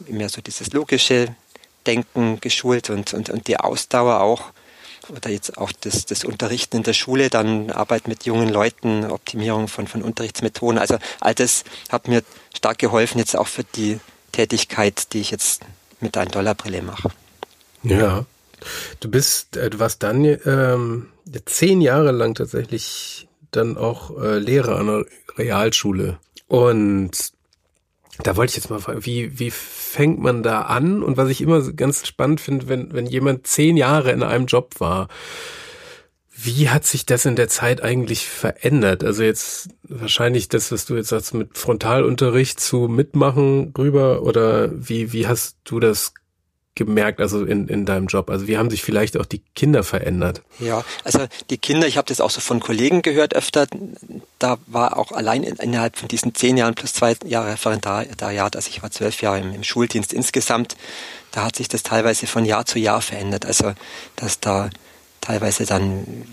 [0.07, 1.35] mehr so dieses logische
[1.87, 4.53] Denken geschult und, und, und die Ausdauer auch
[5.11, 9.69] oder jetzt auch das, das Unterrichten in der Schule, dann Arbeit mit jungen Leuten, Optimierung
[9.69, 10.79] von, von Unterrichtsmethoden.
[10.79, 12.23] Also all das hat mir
[12.57, 14.01] stark geholfen, jetzt auch für die
[14.33, 15.63] Tätigkeit, die ich jetzt
[16.01, 17.11] mit der Dollarbrille mache.
[17.83, 18.25] Ja.
[19.01, 21.07] Du bist, äh, du warst dann ähm,
[21.47, 25.05] zehn Jahre lang tatsächlich dann auch äh, Lehrer an der
[25.37, 26.19] Realschule.
[26.49, 27.33] Und
[28.23, 31.03] da wollte ich jetzt mal fragen, wie, wie fängt man da an?
[31.03, 34.75] Und was ich immer ganz spannend finde, wenn, wenn jemand zehn Jahre in einem Job
[34.79, 35.09] war,
[36.41, 39.03] wie hat sich das in der Zeit eigentlich verändert?
[39.03, 45.13] Also jetzt wahrscheinlich das, was du jetzt sagst, mit Frontalunterricht zu Mitmachen rüber oder wie,
[45.13, 46.15] wie hast du das
[46.79, 48.31] gemerkt, also in, in deinem Job?
[48.31, 50.41] Also wie haben sich vielleicht auch die Kinder verändert?
[50.59, 53.67] Ja, also die Kinder, ich habe das auch so von Kollegen gehört öfter,
[54.39, 58.83] da war auch allein innerhalb von diesen zehn Jahren plus zwei Jahre Referendariat, also ich
[58.83, 60.77] war zwölf Jahre im, im Schuldienst insgesamt,
[61.33, 63.45] da hat sich das teilweise von Jahr zu Jahr verändert.
[63.45, 63.75] Also
[64.17, 64.71] dass da
[65.21, 66.25] teilweise dann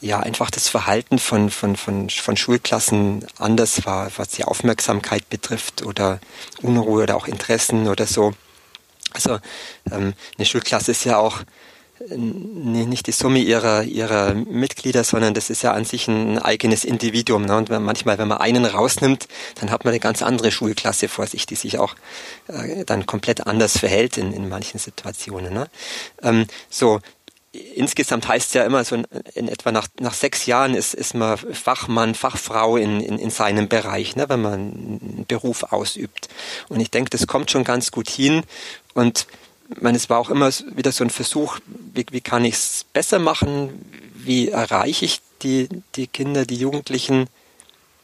[0.00, 5.84] ja einfach das Verhalten von, von, von, von Schulklassen anders war, was die Aufmerksamkeit betrifft
[5.84, 6.20] oder
[6.62, 8.32] Unruhe oder auch Interessen oder so.
[9.12, 9.38] Also
[9.90, 11.40] ähm, eine Schulklasse ist ja auch
[12.10, 16.84] äh, nicht die Summe ihrer, ihrer Mitglieder, sondern das ist ja an sich ein eigenes
[16.84, 17.44] Individuum.
[17.44, 17.56] Ne?
[17.56, 19.28] Und manchmal, wenn man einen rausnimmt,
[19.60, 21.94] dann hat man eine ganz andere Schulklasse vor sich, die sich auch
[22.48, 25.52] äh, dann komplett anders verhält in, in manchen Situationen.
[25.52, 25.68] Ne?
[26.22, 27.00] Ähm, so,
[27.74, 31.14] insgesamt heißt es ja immer so in, in, etwa nach, nach sechs Jahren ist, ist
[31.14, 36.28] man Fachmann, Fachfrau in, in, in seinem Bereich, ne, wenn man einen Beruf ausübt.
[36.68, 38.42] Und ich denke, das kommt schon ganz gut hin.
[38.96, 39.26] Und
[39.80, 43.18] meine, es war auch immer wieder so ein Versuch, wie, wie kann ich es besser
[43.18, 43.70] machen?
[44.14, 47.26] Wie erreiche ich die, die Kinder, die Jugendlichen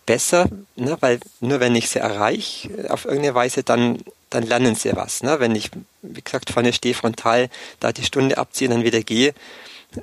[0.07, 0.49] besser?
[0.77, 0.97] Ne?
[1.01, 3.99] Weil nur wenn ich sie erreiche auf irgendeine Weise, dann
[4.33, 5.23] dann lernen sie was.
[5.23, 5.41] Ne?
[5.41, 5.71] Wenn ich,
[6.03, 7.49] wie gesagt, vorne stehe, frontal
[7.81, 9.35] da die Stunde abziehe, dann wieder gehe,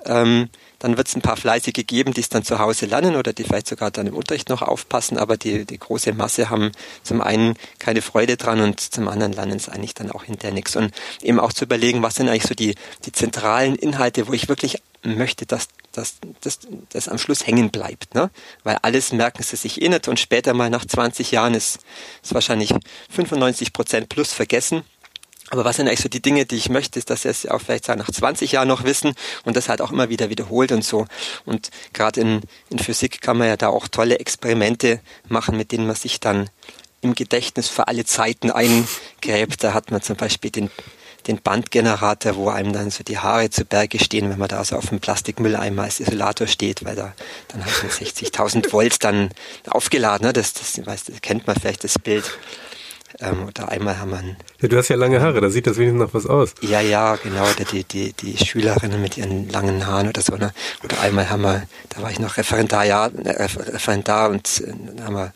[0.05, 0.49] ähm,
[0.79, 3.43] dann wird es ein paar Fleißige geben, die es dann zu Hause lernen oder die
[3.43, 6.71] vielleicht sogar dann im Unterricht noch aufpassen, aber die, die große Masse haben
[7.03, 10.75] zum einen keine Freude dran und zum anderen lernen es eigentlich dann auch hinterher nichts.
[10.75, 12.75] Und eben auch zu überlegen, was sind eigentlich so die,
[13.05, 18.13] die zentralen Inhalte, wo ich wirklich möchte, dass dass das, das am Schluss hängen bleibt.
[18.15, 18.29] Ne?
[18.63, 21.79] Weil alles merken sie sich eh nicht und später mal nach 20 Jahren ist,
[22.23, 22.73] ist wahrscheinlich
[23.09, 24.83] 95 Prozent plus vergessen.
[25.49, 27.61] Aber was sind eigentlich so die Dinge, die ich möchte, ist, dass sie es auch
[27.61, 29.13] vielleicht nach 20 Jahren noch wissen
[29.45, 31.05] und das halt auch immer wieder wiederholt und so.
[31.45, 35.87] Und gerade in, in Physik kann man ja da auch tolle Experimente machen, mit denen
[35.87, 36.49] man sich dann
[37.01, 39.63] im Gedächtnis für alle Zeiten eingräbt.
[39.63, 40.69] Da hat man zum Beispiel den
[41.27, 44.75] den Bandgenerator, wo einem dann so die Haare zu Berge stehen, wenn man da so
[44.77, 47.13] auf dem Plastikmülleimer als Isolator steht, weil da
[47.49, 49.29] dann halt mit 60.000 Volt dann
[49.67, 50.33] aufgeladen, ne?
[50.33, 52.23] das, das, das kennt man vielleicht das Bild.
[53.19, 55.77] Ähm, oder einmal haben wir einen, ja, du hast ja lange Haare, da sieht das
[55.77, 56.53] wenigstens noch was aus.
[56.61, 57.45] Ja, ja, genau.
[57.71, 60.35] Die, die, die Schülerinnen mit ihren langen Haaren oder so.
[60.35, 60.53] Ne?
[60.83, 65.05] Oder einmal haben wir, da war ich noch Referendar, ja, äh, Referendar und äh, dann
[65.05, 65.33] haben wir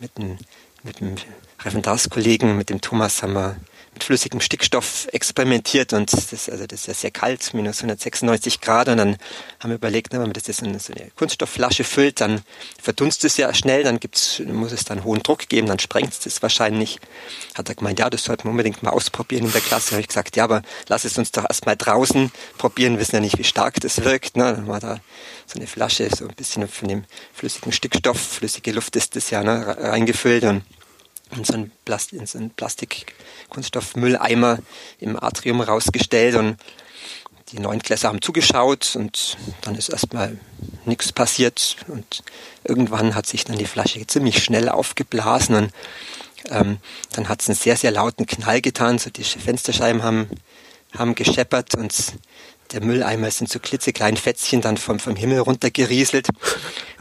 [0.00, 0.38] mit einem,
[0.84, 1.16] mit einem
[1.64, 3.56] Referendarskollegen, mit dem Thomas, haben wir
[4.02, 8.98] flüssigem Stickstoff experimentiert und das, also das ist ja sehr kalt, minus 196 Grad und
[8.98, 9.16] dann
[9.60, 12.42] haben wir überlegt, ne, wenn man das jetzt in so eine Kunststoffflasche füllt, dann
[12.80, 16.42] verdunstet es ja schnell, dann gibt's, muss es dann hohen Druck geben, dann sprengt es
[16.42, 16.98] wahrscheinlich.
[17.54, 19.92] Hat er gemeint, ja, das sollten wir unbedingt mal ausprobieren in der Klasse.
[19.92, 23.38] habe ich gesagt, ja, aber lass es uns doch erstmal draußen probieren, wissen ja nicht,
[23.38, 24.36] wie stark das wirkt.
[24.36, 24.44] Ne?
[24.44, 24.98] Dann war da
[25.46, 29.42] so eine Flasche, so ein bisschen von dem flüssigen Stickstoff, flüssige Luft ist das ja,
[29.42, 30.62] ne, reingefüllt und
[31.32, 32.14] in so einen, Plast
[32.56, 34.58] Plastik-Kunststoffmülleimer
[34.98, 36.56] im Atrium rausgestellt und
[37.50, 40.38] die Neunklässler haben zugeschaut und dann ist erstmal
[40.84, 42.22] nichts passiert und
[42.64, 45.72] irgendwann hat sich dann die Flasche ziemlich schnell aufgeblasen und
[46.50, 46.78] ähm,
[47.12, 50.28] dann hat es einen sehr, sehr lauten Knall getan, so die Fensterscheiben haben,
[50.96, 52.14] haben gescheppert und
[52.72, 56.28] der Mülleimer ist in so klitzekleinen Fetzchen dann vom, vom Himmel runtergerieselt.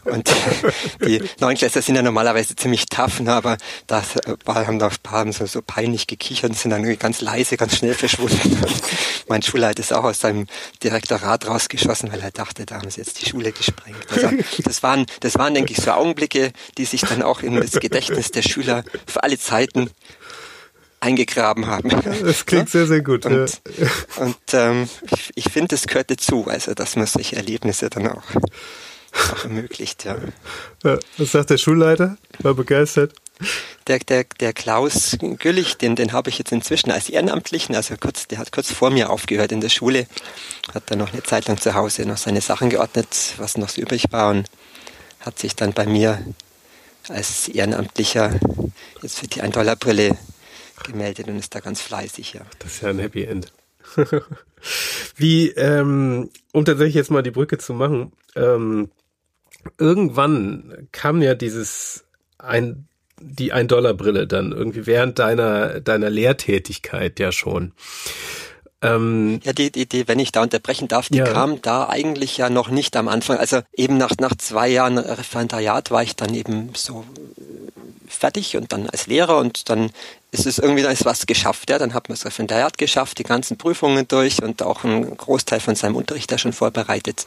[0.04, 0.32] Und
[1.06, 4.04] die Neunklässler sind ja normalerweise ziemlich tough, ne, aber da
[4.48, 7.94] haben da ein paar so, so peinlich gekichert und sind dann ganz leise, ganz schnell
[7.94, 8.58] verschwunden.
[8.62, 8.82] Und
[9.28, 10.48] mein Schulleiter ist auch aus seinem
[10.84, 13.98] Direktorat rausgeschossen, weil er dachte, da haben sie jetzt die Schule gesprengt.
[14.10, 14.30] Also
[14.64, 18.32] das waren, das waren, denke ich, so Augenblicke, die sich dann auch in das Gedächtnis
[18.32, 19.92] der Schüler für alle Zeiten
[21.02, 21.90] eingegraben haben.
[22.24, 23.26] Das klingt sehr, sehr gut.
[23.26, 23.88] Und, ja.
[24.18, 28.24] und ähm, ich, ich finde, es gehört dazu, also dass man solche Erlebnisse dann auch
[29.44, 30.06] ermöglicht.
[30.06, 30.18] Ja.
[30.84, 31.00] ja.
[31.18, 32.18] Was sagt der Schulleiter?
[32.40, 33.14] War begeistert?
[33.88, 38.28] Der, der, der Klaus Güllich, den, den habe ich jetzt inzwischen als Ehrenamtlichen, also kurz,
[38.28, 40.06] der hat kurz vor mir aufgehört in der Schule,
[40.74, 43.82] hat dann noch eine Zeit lang zu Hause noch seine Sachen geordnet, was noch so
[43.82, 44.48] übrig war und
[45.20, 46.24] hat sich dann bei mir
[47.10, 48.40] als Ehrenamtlicher
[49.02, 50.18] jetzt für die 1-Dollar-Brille
[50.84, 52.42] gemeldet und ist da ganz fleißig, ja.
[52.60, 53.52] Das ist ja ein Happy End.
[55.16, 58.90] Wie, ähm, um tatsächlich jetzt mal die Brücke zu machen, ähm,
[59.78, 62.06] irgendwann kam ja dieses
[62.38, 62.88] ein,
[63.20, 67.74] die Ein-Dollar-Brille dann irgendwie während deiner, deiner Lehrtätigkeit ja schon.
[68.84, 71.26] Ähm, ja, die Idee, wenn ich da unterbrechen darf, die ja.
[71.26, 73.38] kam da eigentlich ja noch nicht am Anfang.
[73.38, 77.06] Also eben nach, nach zwei Jahren Referendariat war ich dann eben so
[78.08, 79.92] fertig und dann als Lehrer und dann
[80.32, 81.70] ist es irgendwie, dann ist was geschafft.
[81.70, 81.78] Ja?
[81.78, 85.76] Dann hat man das Referendariat geschafft, die ganzen Prüfungen durch und auch einen Großteil von
[85.76, 87.26] seinem Unterricht da schon vorbereitet.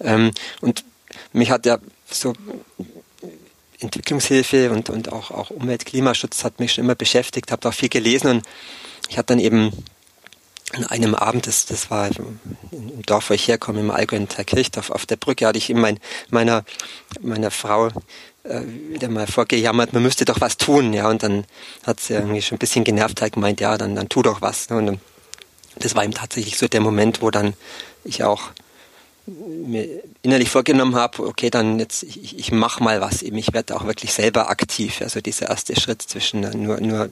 [0.00, 0.30] Ähm,
[0.62, 0.84] und
[1.32, 1.78] mich hat ja
[2.10, 2.34] so
[3.80, 7.88] Entwicklungshilfe und, und auch, auch Umwelt, Klimaschutz hat mich schon immer beschäftigt, habe auch viel
[7.88, 8.46] gelesen und
[9.08, 9.72] ich hatte dann eben
[10.72, 12.08] an einem Abend, das, das war
[12.70, 15.80] im Dorf, wo ich herkomme, im Allgäu in Kirchdorf, auf der Brücke hatte ich eben
[15.80, 15.98] mein,
[16.30, 16.64] meiner,
[17.20, 17.88] meiner Frau
[18.44, 21.44] äh, wieder mal vorgejammert, man müsste doch was tun, ja, und dann
[21.84, 24.70] hat sie irgendwie schon ein bisschen genervt halt gemeint, ja, dann, dann tu doch was.
[24.70, 24.76] Ne?
[24.76, 25.00] Und
[25.76, 27.54] das war eben tatsächlich so der Moment, wo dann
[28.04, 28.50] ich auch
[29.66, 33.76] mir innerlich vorgenommen habe, okay, dann jetzt ich, ich mache mal was eben, ich werde
[33.76, 35.00] auch wirklich selber aktiv.
[35.00, 37.10] Also dieser erste Schritt zwischen nur nur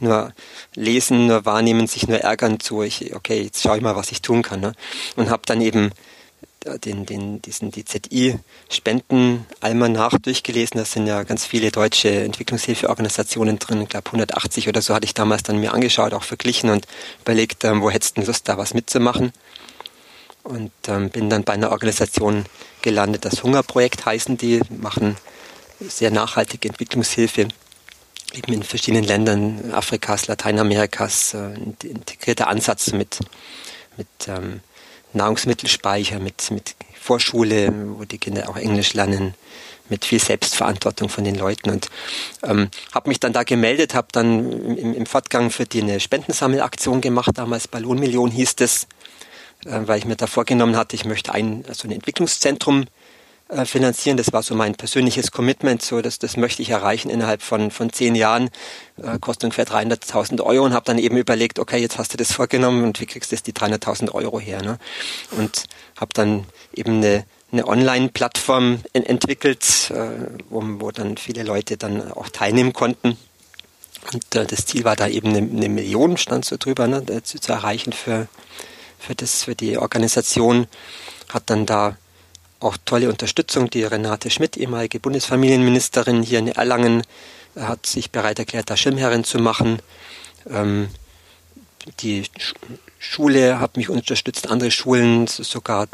[0.00, 0.32] nur
[0.74, 4.22] lesen, nur wahrnehmen, sich nur ärgern zu, ich okay, jetzt schaue ich mal, was ich
[4.22, 4.60] tun kann.
[4.60, 4.72] Ne?
[5.16, 5.90] Und habe dann eben
[6.84, 10.78] den, den, diesen DZI-Spenden-Almanach durchgelesen.
[10.78, 13.82] Da sind ja ganz viele deutsche Entwicklungshilfeorganisationen drin.
[13.82, 16.86] Ich glaube 180 oder so hatte ich damals dann mir angeschaut, auch verglichen und
[17.22, 19.32] überlegt, ähm, wo hättest du Lust, da was mitzumachen.
[20.44, 22.44] Und ähm, bin dann bei einer Organisation
[22.82, 25.16] gelandet, das Hungerprojekt heißen die, machen
[25.80, 27.48] sehr nachhaltige Entwicklungshilfe
[28.34, 31.54] eben in verschiedenen Ländern Afrikas, Lateinamerikas, äh,
[31.88, 33.20] integrierter Ansatz mit,
[33.96, 34.60] mit ähm,
[35.12, 39.34] Nahrungsmittelspeicher, mit, mit Vorschule, wo die Kinder auch Englisch lernen,
[39.88, 41.70] mit viel Selbstverantwortung von den Leuten.
[41.70, 41.88] Und
[42.42, 47.00] ähm, habe mich dann da gemeldet, habe dann im, im Fortgang für die eine Spendensammelaktion
[47.00, 48.86] gemacht, damals Ballonmillion hieß es,
[49.64, 52.86] weil ich mir da vorgenommen hatte, ich möchte ein, also ein Entwicklungszentrum
[53.48, 54.16] äh, finanzieren.
[54.16, 57.92] Das war so mein persönliches Commitment, so dass das möchte ich erreichen innerhalb von von
[57.92, 58.50] zehn Jahren.
[58.96, 62.32] Äh, kostet ungefähr 300.000 Euro und habe dann eben überlegt, okay, jetzt hast du das
[62.32, 64.62] vorgenommen und wie kriegst du jetzt die 300.000 Euro her?
[64.62, 64.78] Ne?
[65.32, 65.64] Und
[65.96, 67.24] habe dann eben eine
[67.54, 70.08] eine Online-Plattform entwickelt, äh,
[70.50, 73.16] wo, wo dann viele Leute dann auch teilnehmen konnten.
[74.12, 77.40] Und äh, das Ziel war da eben eine, eine Million, stand so drüber, ne, zu,
[77.40, 78.26] zu erreichen für,
[79.06, 80.66] für, das, für die Organisation.
[81.28, 81.96] Hat dann da
[82.60, 83.70] auch tolle Unterstützung.
[83.70, 87.02] Die Renate Schmidt, ehemalige Bundesfamilienministerin hier in Erlangen,
[87.56, 89.78] hat sich bereit erklärt, da Schirmherrin zu machen.
[90.50, 90.88] Ähm,
[92.00, 92.24] die
[92.98, 95.86] Schule hat mich unterstützt, andere Schulen, sogar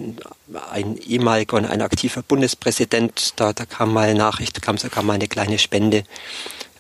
[0.70, 5.14] ein ehemaliger und ein aktiver Bundespräsident, da, da kam mal eine Nachricht, kam sogar mal
[5.14, 6.04] eine kleine Spende.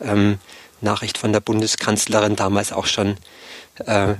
[0.00, 0.38] Ähm,
[0.80, 3.16] Nachricht von der Bundeskanzlerin damals auch schon.
[3.84, 4.14] Äh,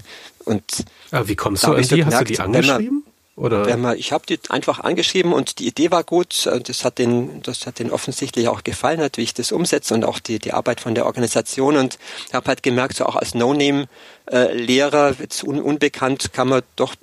[0.50, 2.04] und Aber wie kommst du an die?
[2.04, 3.04] Hast du die angeschrieben?
[3.36, 6.46] Man, ich habe die einfach angeschrieben und die Idee war gut.
[6.46, 10.18] Das hat den, das hat den offensichtlich auch gefallen, wie ich das umsetze und auch
[10.18, 11.98] die, die Arbeit von der Organisation und
[12.34, 16.94] habe halt gemerkt, so auch als No-Name-Lehrer, jetzt un, unbekannt, kann man doch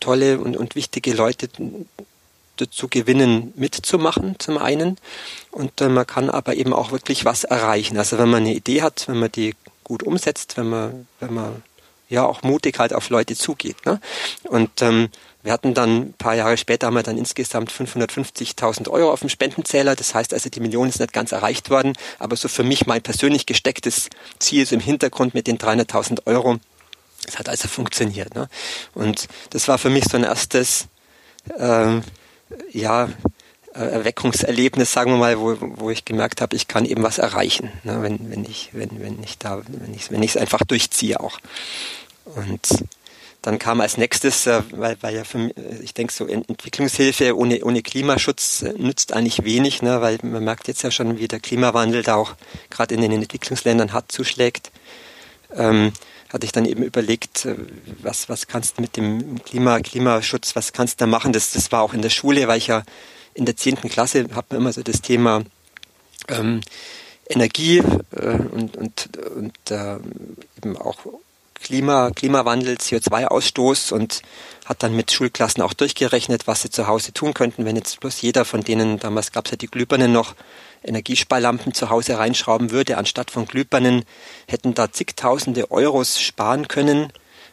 [0.00, 1.48] tolle und, und wichtige Leute
[2.56, 4.98] dazu gewinnen, mitzumachen, zum einen.
[5.50, 7.96] Und äh, man kann aber eben auch wirklich was erreichen.
[7.96, 11.62] Also wenn man eine Idee hat, wenn man die gut umsetzt, wenn man, wenn man
[12.08, 13.84] ja auch mutig halt auf Leute zugeht.
[13.86, 14.00] Ne?
[14.44, 15.08] Und ähm,
[15.42, 19.28] wir hatten dann ein paar Jahre später haben wir dann insgesamt 550.000 Euro auf dem
[19.28, 19.94] Spendenzähler.
[19.94, 21.92] Das heißt also, die Million ist nicht ganz erreicht worden.
[22.18, 26.58] Aber so für mich mein persönlich gestecktes Ziel ist im Hintergrund mit den 300.000 Euro.
[27.26, 28.34] Das hat also funktioniert.
[28.34, 28.48] Ne?
[28.94, 30.86] Und das war für mich so ein erstes,
[31.58, 32.00] äh,
[32.70, 33.10] ja,
[33.74, 38.02] Erweckungserlebnis, sagen wir mal, wo, wo ich gemerkt habe, ich kann eben was erreichen, ne,
[38.02, 41.38] wenn, wenn ich, wenn, wenn ich da, wenn ich, wenn ich es einfach durchziehe auch.
[42.24, 42.84] Und
[43.42, 47.62] dann kam als nächstes, äh, weil, weil ja für mich, ich denke so Entwicklungshilfe ohne,
[47.64, 51.40] ohne Klimaschutz äh, nützt eigentlich wenig, ne, weil man merkt jetzt ja schon, wie der
[51.40, 52.34] Klimawandel da auch
[52.70, 54.70] gerade in den Entwicklungsländern hart zuschlägt.
[55.54, 55.92] Ähm,
[56.32, 57.56] hatte ich dann eben überlegt, äh,
[58.00, 61.32] was, was kannst du mit dem Klima, Klimaschutz, was kannst du da machen?
[61.32, 62.82] Das, das war auch in der Schule, weil ich ja
[63.34, 65.42] in der zehnten Klasse hat man immer so das Thema
[66.28, 66.60] ähm,
[67.28, 69.96] Energie äh, und, und, und äh,
[70.58, 70.98] eben auch
[71.64, 74.20] Klima, Klimawandel, CO2-Ausstoß und
[74.66, 78.20] hat dann mit Schulklassen auch durchgerechnet, was sie zu Hause tun könnten, wenn jetzt bloß
[78.20, 80.34] jeder von denen, damals gab es ja die Glühbirnen noch,
[80.82, 84.04] Energiesparlampen zu Hause reinschrauben würde, anstatt von Glühbirnen,
[84.46, 87.10] hätten da zigtausende Euros sparen können,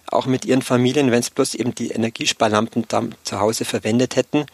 [0.08, 2.86] auch mit ihren Familien, wenn es bloß eben die Energiesparlampen
[3.24, 4.46] zu Hause verwendet hätten.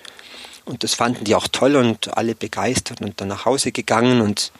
[0.67, 4.51] Und das fanden die auch toll und alle begeistert und dann nach Hause gegangen und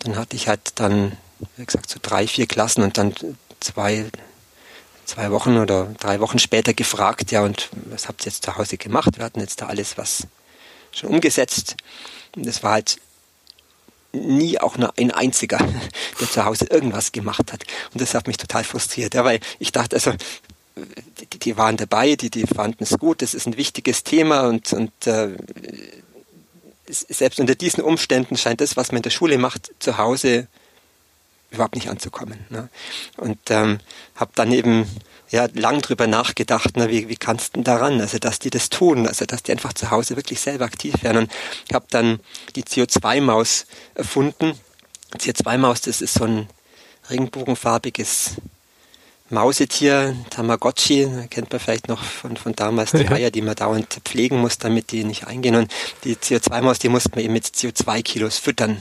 [0.00, 1.16] dann hatte ich halt dann,
[1.56, 3.14] wie gesagt, so drei, vier Klassen und dann
[3.60, 4.04] zwei,
[5.06, 8.76] zwei Wochen oder drei Wochen später gefragt, ja, und was habt ihr jetzt zu Hause
[8.76, 9.16] gemacht?
[9.16, 10.26] Wir hatten jetzt da alles was
[10.92, 11.76] schon umgesetzt.
[12.36, 12.98] Und es war halt
[14.12, 15.58] nie auch nur ein einziger,
[16.20, 17.64] der zu Hause irgendwas gemacht hat.
[17.92, 20.12] Und das hat mich total frustriert, ja, weil ich dachte, also
[20.76, 24.72] die, die waren dabei, die, die fanden es gut, das ist ein wichtiges Thema und,
[24.72, 25.36] und äh,
[26.88, 30.48] selbst unter diesen Umständen scheint das, was man in der Schule macht, zu Hause
[31.50, 32.44] überhaupt nicht anzukommen.
[32.50, 32.68] Ne?
[33.16, 33.78] Und ähm,
[34.16, 34.86] habe dann eben
[35.30, 38.68] ja lang drüber nachgedacht, ne, wie, wie kannst du denn daran, also dass die das
[38.70, 41.18] tun, also dass die einfach zu Hause wirklich selber aktiv werden.
[41.18, 41.32] Und
[41.68, 42.20] ich habe dann
[42.56, 44.58] die CO2-Maus erfunden.
[45.16, 46.48] CO2-Maus, das ist so ein
[47.08, 48.36] regenbogenfarbiges
[49.34, 54.40] Mausetier, Tamagotchi, kennt man vielleicht noch von, von damals, die Eier, die man dauernd pflegen
[54.40, 55.56] muss, damit die nicht eingehen.
[55.56, 55.72] Und
[56.04, 58.80] die CO2-Maus, die musste man eben mit CO2-Kilos füttern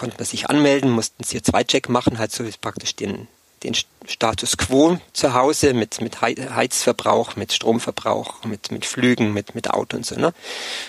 [0.00, 3.28] konnte man sich anmelden, mussten CO2-Check machen, halt so praktisch den,
[3.62, 3.74] den
[4.06, 9.96] Status quo zu Hause mit, mit Heizverbrauch, mit Stromverbrauch, mit, mit Flügen, mit, mit Auto
[9.96, 10.14] und so.
[10.16, 10.32] Ne?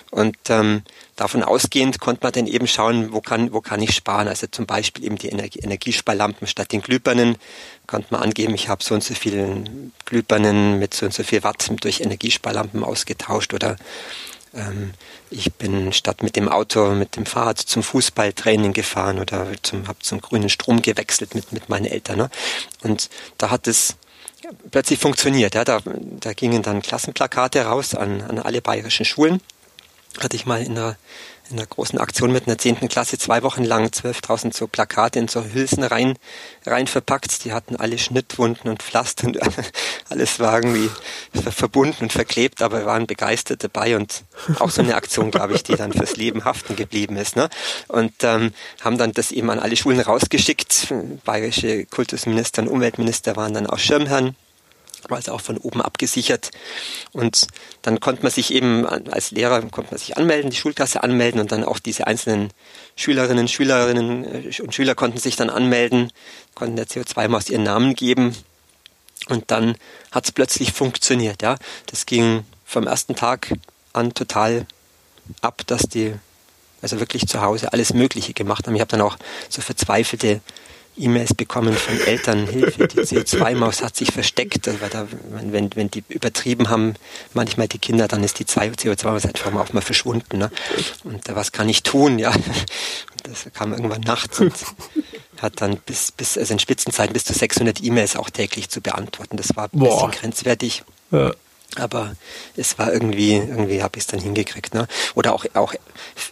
[0.10, 0.84] Und ähm,
[1.18, 4.30] davon ausgehend konnte man dann eben schauen, wo kann, wo kann ich sparen.
[4.30, 7.38] Also zum Beispiel eben die Energie, Energiesparlampen statt den Glühbirnen
[7.88, 9.66] konnte man angeben, ich habe so und so viele
[10.06, 13.76] Glühbirnen mit so und so viel Watt durch Energiesparlampen ausgetauscht oder
[15.30, 20.00] ich bin statt mit dem Auto, mit dem Fahrrad zum Fußballtraining gefahren oder zum, habe
[20.00, 22.18] zum grünen Strom gewechselt mit, mit meinen Eltern.
[22.18, 22.30] Ne?
[22.82, 23.96] Und da hat es
[24.70, 25.56] plötzlich funktioniert.
[25.56, 25.64] Ja?
[25.64, 29.42] Da, da gingen dann Klassenplakate raus an, an alle bayerischen Schulen.
[30.20, 30.98] Hatte ich mal in einer
[31.52, 35.28] in einer großen Aktion mit einer zehnten Klasse zwei Wochen lang 12.000 so Plakate in
[35.28, 36.18] so Hülsen rein,
[36.66, 37.44] rein verpackt.
[37.46, 39.40] Die hatten alle Schnittwunden und Pflaster und
[40.10, 40.90] alles war irgendwie
[41.34, 44.24] verbunden und verklebt, aber waren begeistert dabei und
[44.60, 47.36] auch so eine Aktion, glaube ich, die dann fürs Leben haften geblieben ist.
[47.36, 47.50] Ne?
[47.88, 50.94] Und ähm, haben dann das eben an alle Schulen rausgeschickt.
[51.26, 54.36] Bayerische Kultusminister und Umweltminister waren dann auch Schirmherren
[55.10, 56.52] war also auch von oben abgesichert.
[57.12, 57.48] Und
[57.82, 61.52] dann konnte man sich eben als Lehrer konnte man sich anmelden, die Schulklasse anmelden und
[61.52, 62.52] dann auch diese einzelnen
[62.96, 66.12] Schülerinnen, Schülerinnen äh, und Schüler konnten sich dann anmelden,
[66.54, 68.36] konnten der CO2-Maus ihren Namen geben.
[69.30, 69.76] Und dann
[70.12, 71.42] hat es plötzlich funktioniert.
[71.42, 73.54] Ja, das ging vom ersten Tag
[73.94, 74.66] an total
[75.42, 76.14] ab, dass die
[76.82, 78.76] also wirklich zu Hause alles Mögliche gemacht haben.
[78.76, 79.18] Ich habe dann auch
[79.50, 80.42] so verzweifelte
[80.98, 86.04] E-Mails bekommen von Eltern, Hilfe, die CO2-Maus hat sich versteckt, weil da, wenn, wenn die
[86.10, 86.96] übertrieben haben,
[87.34, 90.38] manchmal die Kinder, dann ist die CO2-Maus einfach mal auch mal verschwunden.
[90.38, 90.52] Ne?
[91.04, 92.20] Und äh, was kann ich tun?
[92.20, 92.44] Ja, und
[93.24, 94.54] das kam irgendwann nachts und
[95.42, 99.38] hat dann bis, bis also in Spitzenzeiten bis zu 600 E-Mails auch täglich zu beantworten.
[99.38, 100.08] Das war ein Boah.
[100.08, 100.84] bisschen grenzwertig.
[101.12, 101.34] Ja.
[101.78, 102.16] Aber
[102.58, 104.74] es war irgendwie, irgendwie habe ich es dann hingekriegt.
[104.74, 104.88] Ne?
[105.16, 105.74] Oder auch, auch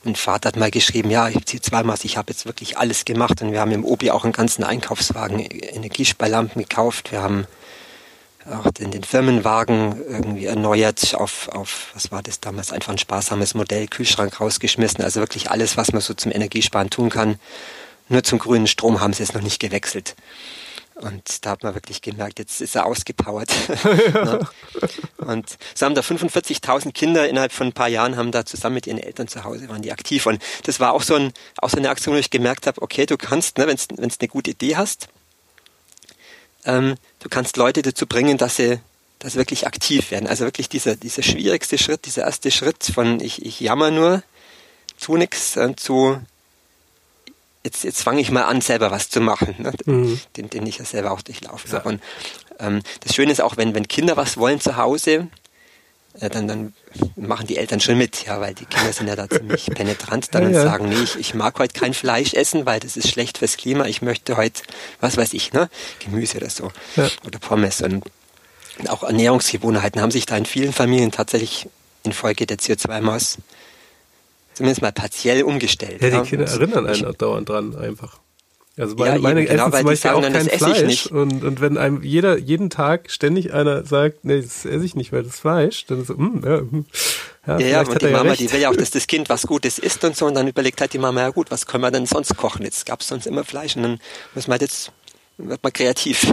[0.05, 3.41] ein Vater hat mal geschrieben, ja, ich ziehe zweimal, ich habe jetzt wirklich alles gemacht
[3.41, 7.11] und wir haben im Obi auch einen ganzen Einkaufswagen Energiesparlampen gekauft.
[7.11, 7.47] Wir haben
[8.51, 13.53] auch den, den Firmenwagen irgendwie erneuert auf, auf, was war das damals, einfach ein sparsames
[13.53, 17.39] Modell, Kühlschrank rausgeschmissen, also wirklich alles, was man so zum Energiesparen tun kann.
[18.07, 20.15] Nur zum grünen Strom haben sie es noch nicht gewechselt.
[20.95, 23.51] Und da hat man wirklich gemerkt, jetzt ist er ausgepowert.
[24.13, 24.47] Ne?
[25.19, 28.87] Und so haben da 45.000 Kinder innerhalb von ein paar Jahren haben da zusammen mit
[28.87, 30.25] ihren Eltern zu Hause waren die aktiv.
[30.25, 33.05] Und das war auch so, ein, auch so eine Aktion, wo ich gemerkt habe, okay,
[33.05, 35.09] du kannst, ne, wenn du eine gute Idee hast,
[36.65, 38.79] ähm, du kannst Leute dazu bringen, dass sie
[39.19, 40.27] dass sie wirklich aktiv werden.
[40.27, 44.23] Also wirklich dieser, dieser schwierigste Schritt, dieser erste Schritt von ich, ich jammer nur,
[44.99, 46.21] tu nix, äh, zu
[47.63, 49.73] jetzt, jetzt fange ich mal an, selber was zu machen, ne?
[49.85, 50.19] mhm.
[50.37, 51.89] den, den ich ja selber auch durchlaufen habe.
[51.89, 52.01] Und
[52.59, 55.27] ähm, das Schöne ist auch, wenn, wenn Kinder was wollen zu Hause,
[56.19, 56.73] äh, dann, dann
[57.15, 60.43] machen die Eltern schon mit, ja, weil die Kinder sind ja da ziemlich penetrant dann
[60.43, 60.63] ja, und ja.
[60.63, 63.85] sagen, nee, ich, ich mag heute kein Fleisch essen, weil das ist schlecht fürs Klima.
[63.85, 64.63] Ich möchte heute,
[64.99, 67.09] was weiß ich, ne, Gemüse oder so ja.
[67.25, 68.03] oder Pommes und
[68.87, 71.67] auch Ernährungsgewohnheiten haben sich da in vielen Familien tatsächlich
[72.03, 73.37] infolge der CO2-Maus
[74.59, 76.01] zumindest mal partiell umgestellt.
[76.01, 76.51] Ja, die Kinder ja.
[76.51, 78.19] erinnern einen auch dauernd dran einfach.
[78.77, 82.03] Also meine, ja, meine genau, essen zum Beispiel auch kein Fleisch und, und wenn einem
[82.03, 86.03] jeder jeden Tag ständig einer sagt, nee, das esse ich nicht, weil das Fleisch, dann
[86.03, 86.85] so, mm, ja, mm.
[87.47, 88.41] ja, ja, ja und die Mama, recht.
[88.41, 90.81] die will ja auch, dass das Kind was Gutes isst und so und dann überlegt
[90.81, 92.63] halt die Mama, ja gut, was können wir denn sonst kochen?
[92.63, 93.99] Jetzt gab es sonst immer Fleisch und dann
[94.35, 94.91] muss man halt jetzt
[95.47, 96.23] wird man kreativ.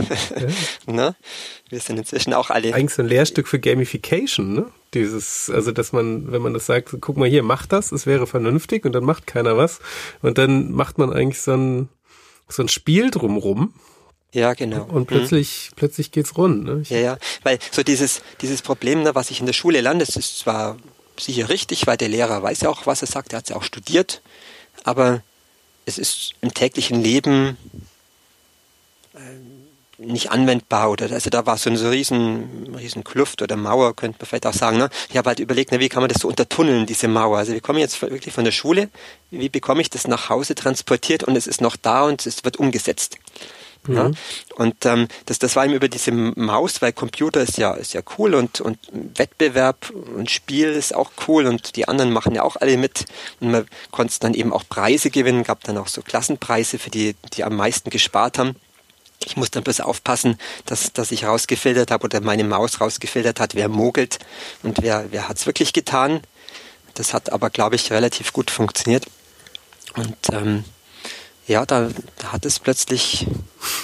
[0.87, 0.93] Ja.
[0.93, 1.17] ne?
[1.69, 2.75] Wir sind inzwischen auch alle.
[2.75, 4.67] Eigentlich so ein Lehrstück für Gamification, ne?
[4.95, 8.27] Dieses, also dass man, wenn man das sagt, guck mal hier, mach das, es wäre
[8.27, 9.81] vernünftig und dann macht keiner was.
[10.23, 11.89] Und dann macht man eigentlich so ein,
[12.49, 13.75] so ein Spiel drumrum.
[14.33, 14.85] Ja, genau.
[14.85, 15.07] Und mhm.
[15.07, 15.77] plötzlich, mhm.
[15.77, 16.65] plötzlich geht's rund.
[16.65, 16.83] Ne?
[16.89, 17.19] Ja, ja.
[17.43, 20.77] Weil so dieses, dieses Problem, ne, was ich in der Schule lande, das ist zwar
[21.19, 23.63] sicher richtig, weil der Lehrer weiß ja auch, was er sagt, er hat ja auch
[23.63, 24.23] studiert,
[24.85, 25.23] aber
[25.87, 27.57] es ist im täglichen Leben
[29.99, 34.19] nicht anwendbar oder also da war so eine so riesen, riesen Kluft oder Mauer, könnte
[34.21, 34.79] man vielleicht auch sagen.
[34.79, 34.91] Ne?
[35.09, 37.39] Ich habe halt überlegt, ne, wie kann man das so untertunneln, diese Mauer.
[37.39, 38.91] Also wir kommen jetzt wirklich von der Schule,
[39.31, 42.59] wie bekomme ich das nach Hause transportiert und es ist noch da und es wird
[42.59, 43.19] umgesetzt.
[43.89, 43.97] Mhm.
[43.97, 44.11] Ja?
[44.57, 48.03] Und ähm, das, das war eben über diese Maus, weil Computer ist ja, ist ja
[48.19, 52.57] cool und, und Wettbewerb und Spiel ist auch cool und die anderen machen ja auch
[52.57, 53.07] alle mit.
[53.41, 57.15] Und man konnte dann eben auch Preise gewinnen, gab dann auch so Klassenpreise für die,
[57.35, 58.57] die am meisten gespart haben.
[59.27, 63.57] Ich muss dann bloß aufpassen, dass, dass ich rausgefiltert habe oder meine Maus rausgefiltert hat,
[63.57, 64.21] wer mogelt
[64.63, 66.21] und wer, wer hat es wirklich getan.
[66.95, 69.05] Das hat aber, glaube ich, relativ gut funktioniert.
[69.97, 70.65] Und ähm,
[71.49, 73.27] ja, da, da hat es plötzlich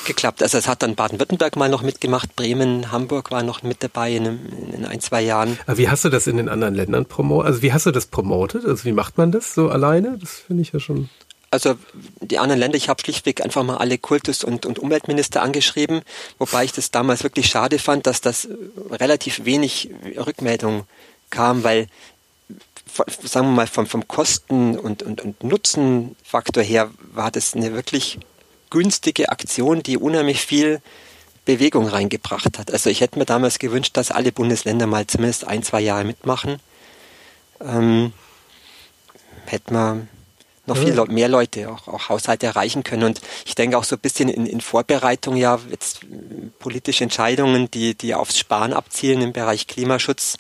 [0.07, 0.43] geklappt.
[0.43, 4.72] Also es hat dann Baden-Württemberg mal noch mitgemacht, Bremen, Hamburg war noch mit dabei in,
[4.72, 5.59] in ein, zwei Jahren.
[5.66, 7.47] Aber wie hast du das in den anderen Ländern promotet?
[7.47, 8.64] Also wie hast du das promotet?
[8.64, 10.18] Also wie macht man das so alleine?
[10.18, 11.09] Das finde ich ja schon
[11.53, 11.76] also
[12.20, 16.00] die anderen Länder, ich habe schlichtweg einfach mal alle Kultus- und, und Umweltminister angeschrieben,
[16.38, 18.48] wobei ich das damals wirklich schade fand, dass das
[18.90, 20.84] relativ wenig Rückmeldung
[21.28, 21.88] kam, weil
[23.22, 28.18] sagen wir mal vom, vom Kosten- und, und, und Nutzenfaktor her war das eine wirklich
[28.70, 30.80] günstige Aktion, die unheimlich viel
[31.44, 32.70] Bewegung reingebracht hat.
[32.70, 36.61] Also ich hätte mir damals gewünscht, dass alle Bundesländer mal zumindest ein, zwei Jahre mitmachen.
[37.61, 38.12] Ähm,
[39.46, 40.09] hätte man
[40.67, 43.05] noch viel mehr Leute, auch, auch Haushalte erreichen können.
[43.05, 46.01] Und ich denke auch so ein bisschen in, in Vorbereitung ja jetzt
[46.59, 50.37] politische Entscheidungen, die, die aufs Sparen abzielen im Bereich Klimaschutz,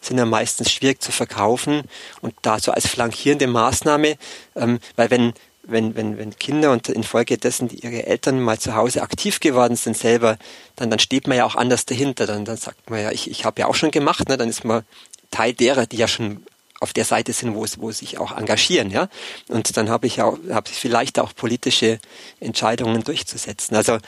[0.00, 1.82] sind ja meistens schwierig zu verkaufen.
[2.20, 4.16] Und da so als flankierende Maßnahme,
[4.54, 9.40] ähm, weil wenn, wenn, wenn, wenn Kinder und infolgedessen ihre Eltern mal zu Hause aktiv
[9.40, 10.38] geworden sind selber,
[10.76, 12.26] dann, dann steht man ja auch anders dahinter.
[12.26, 14.36] Dann, dann sagt man ja, ich, ich habe ja auch schon gemacht, ne?
[14.36, 14.84] dann ist man
[15.30, 16.46] Teil derer, die ja schon
[16.80, 19.08] auf der Seite sind, wo es, wo sich auch engagieren, ja.
[19.48, 21.98] Und dann habe ich auch, habe ich vielleicht auch politische
[22.40, 23.76] Entscheidungen durchzusetzen.
[23.76, 23.98] Also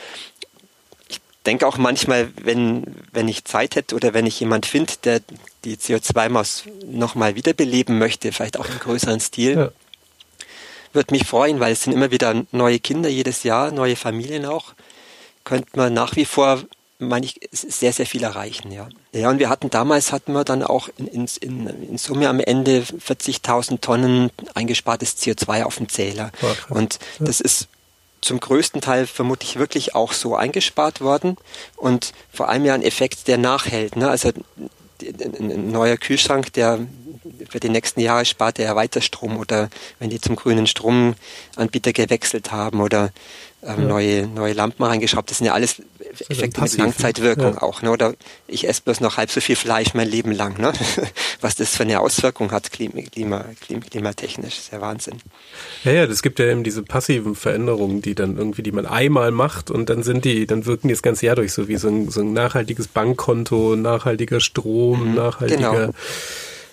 [1.08, 5.20] ich denke auch manchmal, wenn, wenn ich Zeit hätte oder wenn ich jemand finde, der
[5.64, 9.70] die CO2-Maus nochmal wiederbeleben möchte, vielleicht auch im größeren Stil, ja.
[10.92, 14.74] würde mich freuen, weil es sind immer wieder neue Kinder jedes Jahr, neue Familien auch.
[15.44, 16.62] Könnte man nach wie vor
[16.98, 18.88] meine ich, sehr, sehr viel erreichen, ja.
[19.12, 22.82] Ja, und wir hatten damals, hatten wir dann auch in, in, in, Summe am Ende
[22.82, 26.32] 40.000 Tonnen eingespartes CO2 auf dem Zähler.
[26.42, 27.26] Oh, und ja.
[27.26, 27.68] das ist
[28.20, 31.36] zum größten Teil vermutlich wirklich auch so eingespart worden
[31.76, 33.94] und vor allem ja ein Effekt, der nachhält.
[33.94, 34.10] Ne?
[34.10, 34.32] Also
[35.00, 36.80] ein neuer Kühlschrank, der
[37.48, 42.50] für die nächsten Jahre spart er weiter Strom oder wenn die zum grünen Stromanbieter gewechselt
[42.50, 43.12] haben oder
[43.62, 43.88] ähm, ja.
[43.88, 45.30] neue, neue Lampen reingeschraubt.
[45.30, 45.82] Das sind ja alles
[46.28, 47.62] Effekte mit Langzeitwirkung ja.
[47.62, 47.82] auch.
[47.82, 47.90] Ne?
[47.90, 48.14] Oder
[48.46, 50.60] ich esse bloß noch halb so viel Fleisch mein Leben lang.
[50.60, 50.72] Ne?
[51.40, 53.44] Was das für eine Auswirkung hat, klima, klima,
[53.90, 54.56] klimatechnisch.
[54.56, 55.20] Das ist ja Wahnsinn.
[55.84, 59.30] Ja, ja, das gibt ja eben diese passiven Veränderungen, die dann irgendwie, die man einmal
[59.30, 61.88] macht und dann sind die, dann wirken die das ganze Jahr durch, so wie so
[61.88, 65.92] ein, so ein nachhaltiges Bankkonto, nachhaltiger Strom, mhm, nachhaltiger genau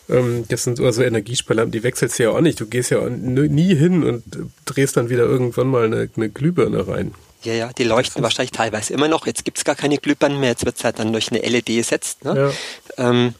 [0.09, 2.59] ähm, das sind also Energiesparlampen, die wechselst du ja auch nicht.
[2.59, 4.23] Du gehst ja nie hin und
[4.65, 7.13] drehst dann wieder irgendwann mal eine, eine Glühbirne rein.
[7.45, 9.27] Ja, ja, die leuchten wahrscheinlich teilweise immer noch.
[9.27, 11.69] Jetzt gibt es gar keine Glühbirnen mehr, jetzt wird es halt dann durch eine LED
[11.69, 12.25] ersetzt.
[12.25, 12.51] Ne?
[12.97, 13.09] Ja.
[13.09, 13.35] Ähm,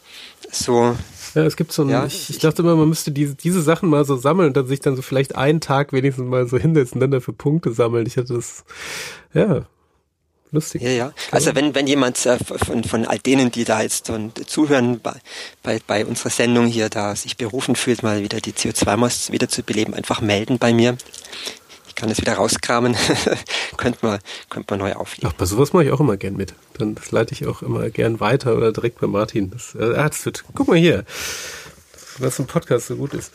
[0.50, 0.96] so.
[1.34, 3.90] Ja, es gibt so ein, ja, ich, ich, dachte immer, man müsste diese, diese Sachen
[3.90, 7.00] mal so sammeln und dann sich dann so vielleicht einen Tag wenigstens mal so hinsetzen,
[7.00, 8.06] dann dafür Punkte sammeln.
[8.06, 8.64] Ich hatte das,
[9.34, 9.66] ja,
[10.50, 10.82] lustig.
[10.82, 11.12] Ja, ja.
[11.30, 15.14] Also wenn, wenn jemand äh, von, von all denen, die da jetzt und zuhören bei,
[15.62, 19.62] bei, bei unserer Sendung hier, da sich berufen fühlt, mal wieder die CO2-Maus wieder zu
[19.62, 20.96] beleben, einfach melden bei mir.
[21.96, 22.94] Kann es wieder rauskramen.
[23.76, 24.18] könnte man,
[24.48, 25.28] könnte man neu auflegen.
[25.32, 26.54] Ach, bei sowas mache ich auch immer gern mit.
[26.78, 29.50] Dann das leite ich auch immer gern weiter oder direkt bei Martin.
[29.50, 31.04] Das, äh, das wird, guck mal hier
[32.18, 33.32] was ein Podcast so gut ist.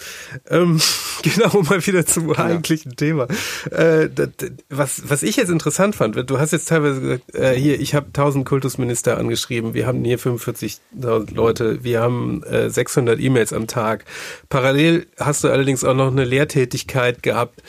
[0.50, 0.80] Ähm,
[1.22, 2.40] genau, mal wieder zum ja.
[2.40, 3.28] eigentlichen Thema.
[3.70, 4.30] Äh, das,
[4.70, 8.08] was, was ich jetzt interessant fand, du hast jetzt teilweise gesagt, äh, hier, ich habe
[8.08, 14.06] 1000 Kultusminister angeschrieben, wir haben hier 45.000 Leute, wir haben äh, 600 E-Mails am Tag.
[14.50, 17.62] Parallel hast du allerdings auch noch eine Lehrtätigkeit gehabt.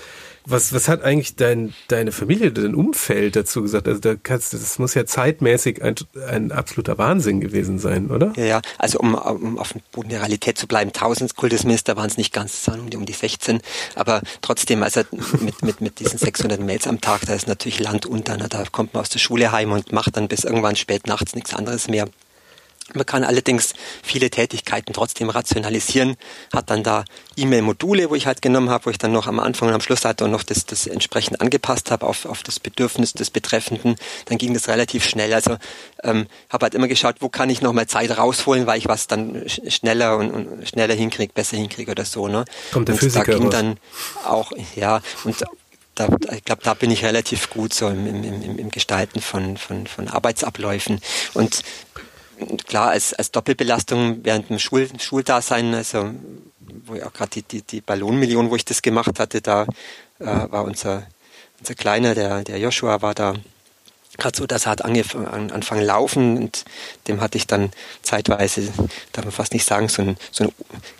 [0.45, 3.89] Was, was hat eigentlich dein, deine Familie, dein Umfeld dazu gesagt?
[3.89, 5.95] Also da kannst, das muss ja zeitmäßig ein,
[6.29, 8.33] ein absoluter Wahnsinn gewesen sein, oder?
[8.37, 8.63] Ja, ja.
[8.79, 12.33] Also um, um auf dem Boden der Realität zu bleiben, 1000 Kultusminister waren es nicht
[12.33, 13.61] ganz, um die, um die 16.
[13.95, 15.03] Aber trotzdem, also
[15.41, 18.37] mit, mit, mit diesen 600 Mails am Tag, da ist natürlich Land unter.
[18.37, 18.49] Ne?
[18.49, 21.55] Da kommt man aus der Schule heim und macht dann bis irgendwann spät nachts nichts
[21.55, 22.09] anderes mehr.
[22.95, 26.17] Man kann allerdings viele Tätigkeiten trotzdem rationalisieren,
[26.53, 27.05] hat dann da
[27.37, 30.05] E-Mail-Module, wo ich halt genommen habe, wo ich dann noch am Anfang und am Schluss
[30.05, 33.97] halt auch noch das, das entsprechend angepasst habe auf, auf das Bedürfnis des Betreffenden.
[34.27, 35.33] Dann ging das relativ schnell.
[35.33, 35.57] Also
[36.03, 39.07] ähm, habe halt immer geschaut, wo kann ich noch mal Zeit rausholen, weil ich was
[39.07, 42.29] dann schneller und, und schneller hinkriege, besser hinkriege oder so.
[42.29, 42.45] Ne?
[42.73, 43.53] Kommt der und Physiker da ging raus.
[43.53, 43.77] dann
[44.25, 45.37] auch, ja, und
[45.95, 49.57] da, ich glaube, da bin ich relativ gut so im, im, im, im Gestalten von,
[49.57, 51.01] von, von Arbeitsabläufen.
[51.35, 51.63] Und
[52.67, 56.11] klar, als, als Doppelbelastung während dem Schul, Schuldasein, also
[56.85, 59.67] wo ja gerade die, die, die Ballonmillion, wo ich das gemacht hatte, da
[60.19, 61.07] äh, war unser,
[61.61, 63.35] unser Kleiner, der, der Joshua, war da
[64.19, 66.65] gerade so, dass er hat angefangen, anfangen laufen und
[67.09, 67.71] dem hatte ich dann
[68.03, 68.73] zeitweise,
[69.13, 70.53] darf man fast nicht sagen, so ein, so ein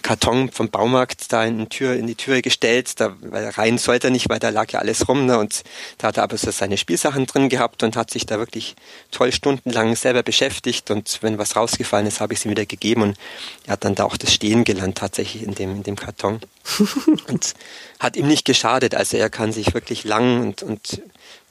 [0.03, 4.09] Karton vom Baumarkt da in die, Tür, in die Türe gestellt, da, weil rein sollte
[4.09, 5.63] er nicht, weil da lag ja alles rum ne, und
[5.99, 8.77] da hat er aber so seine Spielsachen drin gehabt und hat sich da wirklich
[9.11, 10.91] toll stundenlang selber beschäftigt.
[10.91, 13.03] Und wenn was rausgefallen ist, habe ich sie wieder gegeben.
[13.03, 13.19] Und
[13.67, 16.41] er hat dann da auch das Stehen gelernt tatsächlich in dem, in dem Karton.
[17.29, 17.55] Und
[17.99, 21.03] hat ihm nicht geschadet, also er kann sich wirklich lang und, und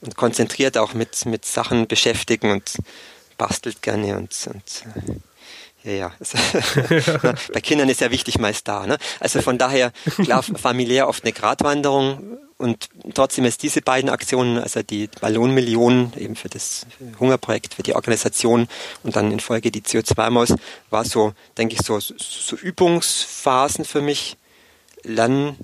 [0.01, 2.77] und konzentriert auch mit, mit Sachen beschäftigen und
[3.37, 5.13] bastelt gerne und, und äh,
[5.83, 6.11] ja, ja.
[7.53, 8.85] bei Kindern ist ja wichtig meist da.
[8.85, 8.97] Ne?
[9.19, 9.91] Also von daher,
[10.23, 16.35] klar, familiär oft eine Gratwanderung und trotzdem ist diese beiden Aktionen, also die Ballonmillion eben
[16.35, 16.85] für das
[17.19, 18.67] Hungerprojekt, für die Organisation
[19.01, 20.53] und dann in Folge die CO2-Maus,
[20.91, 24.37] war so, denke ich, so, so Übungsphasen für mich,
[25.01, 25.57] Lern,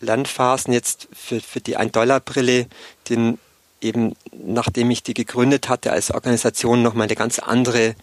[0.00, 2.66] Lernphasen jetzt für, für die 1-Dollar-Brille,
[3.08, 3.38] den
[3.80, 7.94] eben nachdem ich die gegründet hatte als Organisation nochmal eine ganz andere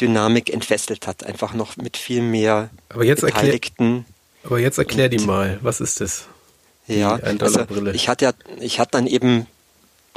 [0.00, 1.24] Dynamik entfesselt hat.
[1.24, 3.84] Einfach noch mit viel mehr aber jetzt Beteiligten.
[3.84, 4.04] Erklär,
[4.44, 6.26] aber jetzt erklär die mal, was ist das?
[6.86, 9.46] Ja, also ich hatte ja, ich hatte dann eben,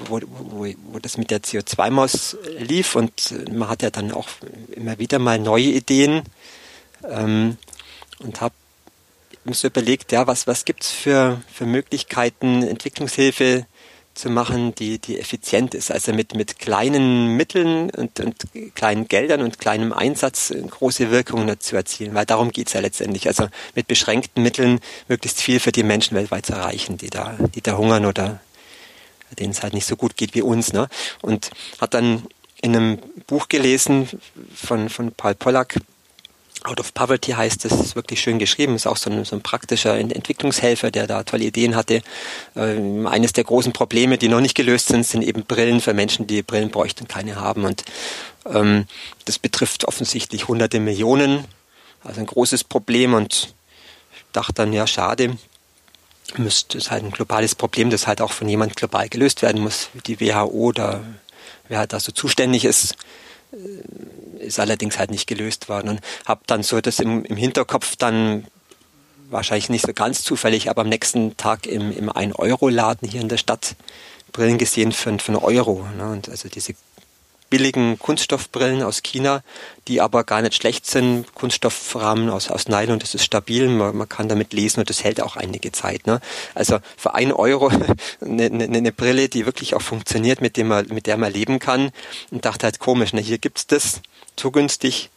[0.05, 4.29] wo, wo, wo das mit der CO2-Maus lief und man hat ja dann auch
[4.73, 6.23] immer wieder mal neue Ideen
[7.09, 7.57] ähm,
[8.19, 8.55] und habe
[9.43, 13.65] mir so überlegt, ja, was, was gibt's für, für Möglichkeiten, Entwicklungshilfe
[14.13, 15.91] zu machen, die, die effizient ist.
[15.91, 18.35] Also mit, mit kleinen Mitteln und, und
[18.75, 23.27] kleinen Geldern und kleinem Einsatz große Wirkungen zu erzielen, weil darum geht's ja letztendlich.
[23.27, 27.61] Also mit beschränkten Mitteln möglichst viel für die Menschen weltweit zu erreichen, die da, die
[27.61, 28.39] da hungern oder
[29.39, 30.73] denen es halt nicht so gut geht wie uns.
[30.73, 30.87] Ne?
[31.21, 32.27] Und hat dann
[32.61, 34.07] in einem Buch gelesen
[34.53, 35.77] von, von Paul Pollack,
[36.63, 39.41] Out of Poverty heißt es, ist wirklich schön geschrieben, ist auch so ein, so ein
[39.41, 42.03] praktischer Entwicklungshelfer, der da tolle Ideen hatte.
[42.55, 46.27] Ähm, eines der großen Probleme, die noch nicht gelöst sind, sind eben Brillen für Menschen,
[46.27, 47.65] die Brillen bräuchten, keine haben.
[47.65, 47.83] Und
[48.45, 48.85] ähm,
[49.25, 51.45] das betrifft offensichtlich hunderte Millionen,
[52.03, 53.15] also ein großes Problem.
[53.15, 53.55] Und
[54.15, 55.35] ich dachte dann, ja, schade,
[56.37, 59.89] müsste es halt ein globales Problem, das halt auch von jemand global gelöst werden muss,
[59.93, 61.03] wie die WHO oder
[61.69, 62.95] wer halt da so zuständig ist
[64.39, 68.45] ist allerdings halt nicht gelöst worden und habe dann so das im, im Hinterkopf dann
[69.29, 73.37] wahrscheinlich nicht so ganz zufällig, aber am nächsten Tag im, im 1-Euro-Laden hier in der
[73.37, 73.75] Stadt
[74.31, 75.85] Brillen gesehen für, für einen Euro.
[75.97, 76.11] Ne?
[76.11, 76.73] Und also diese
[77.51, 79.43] billigen Kunststoffbrillen aus China,
[79.87, 81.35] die aber gar nicht schlecht sind.
[81.35, 85.21] Kunststoffrahmen aus, aus Nylon, das ist stabil, man, man kann damit lesen und das hält
[85.21, 86.07] auch einige Zeit.
[86.07, 86.19] Ne?
[86.55, 87.69] Also für ein Euro
[88.21, 91.59] eine, eine, eine Brille, die wirklich auch funktioniert, mit, dem man, mit der man leben
[91.59, 91.91] kann.
[92.31, 93.21] Und dachte halt komisch, ne?
[93.21, 94.01] hier gibt's das,
[94.35, 95.11] zu günstig,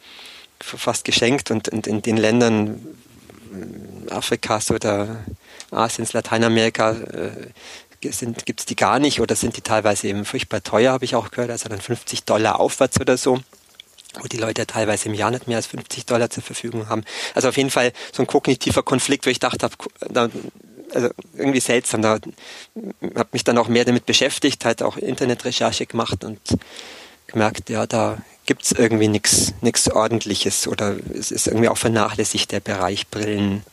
[0.59, 2.81] fast geschenkt und, und in den Ländern
[4.09, 5.23] Afrikas oder
[5.71, 6.95] Asiens, Lateinamerika
[8.03, 11.31] sind, gibt's die gar nicht oder sind die teilweise eben furchtbar teuer, habe ich auch
[11.31, 13.39] gehört, also dann 50 Dollar aufwärts oder so
[14.21, 17.03] wo die Leute teilweise im Jahr nicht mehr als 50 Dollar zur Verfügung haben.
[17.33, 19.69] Also auf jeden Fall so ein kognitiver Konflikt, wo ich dachte,
[20.09, 20.29] da,
[20.93, 22.19] also irgendwie seltsam, da
[23.15, 26.39] habe mich dann auch mehr damit beschäftigt, halt auch Internetrecherche gemacht und
[27.27, 32.59] gemerkt, ja, da gibt's irgendwie nichts nichts ordentliches oder es ist irgendwie auch vernachlässigt der
[32.59, 33.63] Bereich Brillen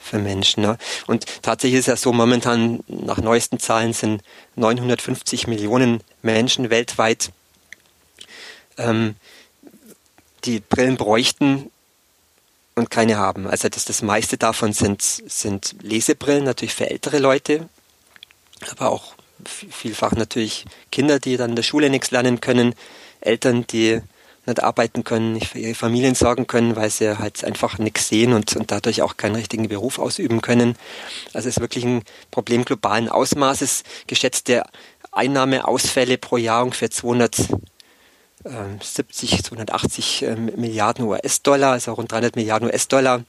[0.00, 0.62] für Menschen.
[0.62, 0.78] Ne?
[1.06, 4.22] Und tatsächlich ist ja so, momentan nach neuesten Zahlen sind
[4.56, 7.30] 950 Millionen Menschen weltweit,
[8.78, 9.14] ähm,
[10.44, 11.70] die Brillen bräuchten
[12.74, 13.46] und keine haben.
[13.46, 17.68] Also das, das meiste davon sind, sind Lesebrillen, natürlich für ältere Leute,
[18.70, 22.74] aber auch vielfach natürlich Kinder, die dann in der Schule nichts lernen können,
[23.20, 24.00] Eltern, die
[24.46, 28.32] nicht arbeiten können, nicht für ihre Familien sorgen können, weil sie halt einfach nichts sehen
[28.32, 30.76] und, und dadurch auch keinen richtigen Beruf ausüben können.
[31.32, 33.82] Also es ist wirklich ein Problem globalen Ausmaßes.
[34.06, 34.64] Geschätzte
[35.12, 43.24] Einnahmeausfälle pro Jahr ungefähr 270, 280 ähm, Milliarden US-Dollar, also rund 300 Milliarden US-Dollar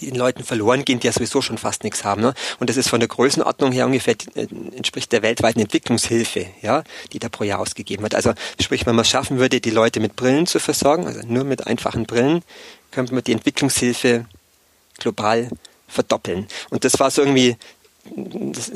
[0.00, 2.22] den Leuten verloren gehen, die ja sowieso schon fast nichts haben.
[2.22, 2.34] Ne?
[2.58, 7.18] Und das ist von der Größenordnung her ungefähr äh, entspricht der weltweiten Entwicklungshilfe, ja, die
[7.18, 8.14] da pro Jahr ausgegeben wird.
[8.14, 11.44] Also sprich, wenn man es schaffen würde, die Leute mit Brillen zu versorgen, also nur
[11.44, 12.42] mit einfachen Brillen,
[12.90, 14.26] könnte man die Entwicklungshilfe
[14.98, 15.48] global
[15.88, 16.46] verdoppeln.
[16.70, 17.56] Und das war so irgendwie
[18.16, 18.72] das,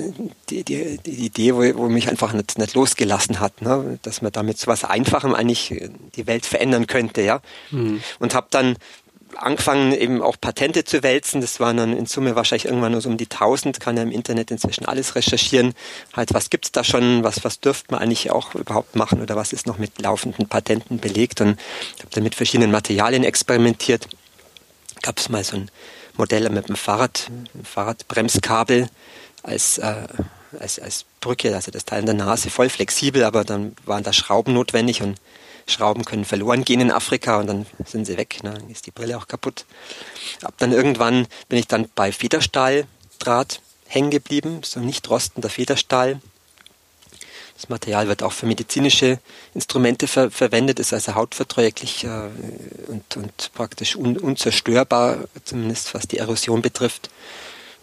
[0.51, 3.99] die, die, die Idee, wo, wo mich einfach nicht, nicht losgelassen hat, ne?
[4.03, 5.75] dass man damit so was Einfachem eigentlich
[6.15, 7.41] die Welt verändern könnte, ja.
[7.71, 8.03] Mhm.
[8.19, 8.77] Und habe dann
[9.37, 11.41] angefangen, eben auch Patente zu wälzen.
[11.41, 13.81] Das waren dann in Summe wahrscheinlich irgendwann nur so um die 1000.
[13.81, 15.75] Kann ja im Internet inzwischen alles recherchieren.
[16.15, 17.25] Halt, was gibt's da schon?
[17.25, 19.23] Was, was dürfte man eigentlich auch überhaupt machen?
[19.23, 21.41] Oder was ist noch mit laufenden Patenten belegt?
[21.41, 21.59] Und
[21.99, 24.09] habe dann mit verschiedenen Materialien experimentiert.
[25.03, 25.71] Gab es mal so ein
[26.17, 28.89] Modell mit einem Fahrrad, einem Fahrradbremskabel
[29.43, 30.07] als, äh,
[30.59, 34.13] als, als Brücke, also das Teil in der Nase, voll flexibel, aber dann waren da
[34.13, 35.21] Schrauben notwendig und
[35.67, 38.55] Schrauben können verloren gehen in Afrika und dann sind sie weg, ne?
[38.55, 39.65] dann ist die Brille auch kaputt.
[40.43, 46.21] Ab dann irgendwann bin ich dann bei Federstahldraht hängen geblieben, so nicht rostender Federstahl.
[47.57, 49.19] Das Material wird auch für medizinische
[49.55, 52.29] Instrumente ver verwendet, ist also hautverträglich äh,
[52.89, 57.09] und, und, praktisch un unzerstörbar, zumindest was die Erosion betrifft.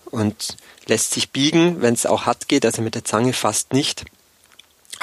[0.05, 4.05] Und lässt sich biegen, wenn es auch hart geht, also mit der Zange fast nicht.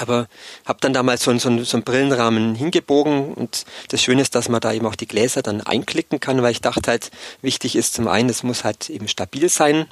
[0.00, 0.28] Aber
[0.64, 4.60] habe dann damals so, so, so einen Brillenrahmen hingebogen und das Schöne ist, dass man
[4.60, 7.10] da eben auch die Gläser dann einklicken kann, weil ich dachte halt,
[7.42, 9.86] wichtig ist zum einen, es muss halt eben stabil sein,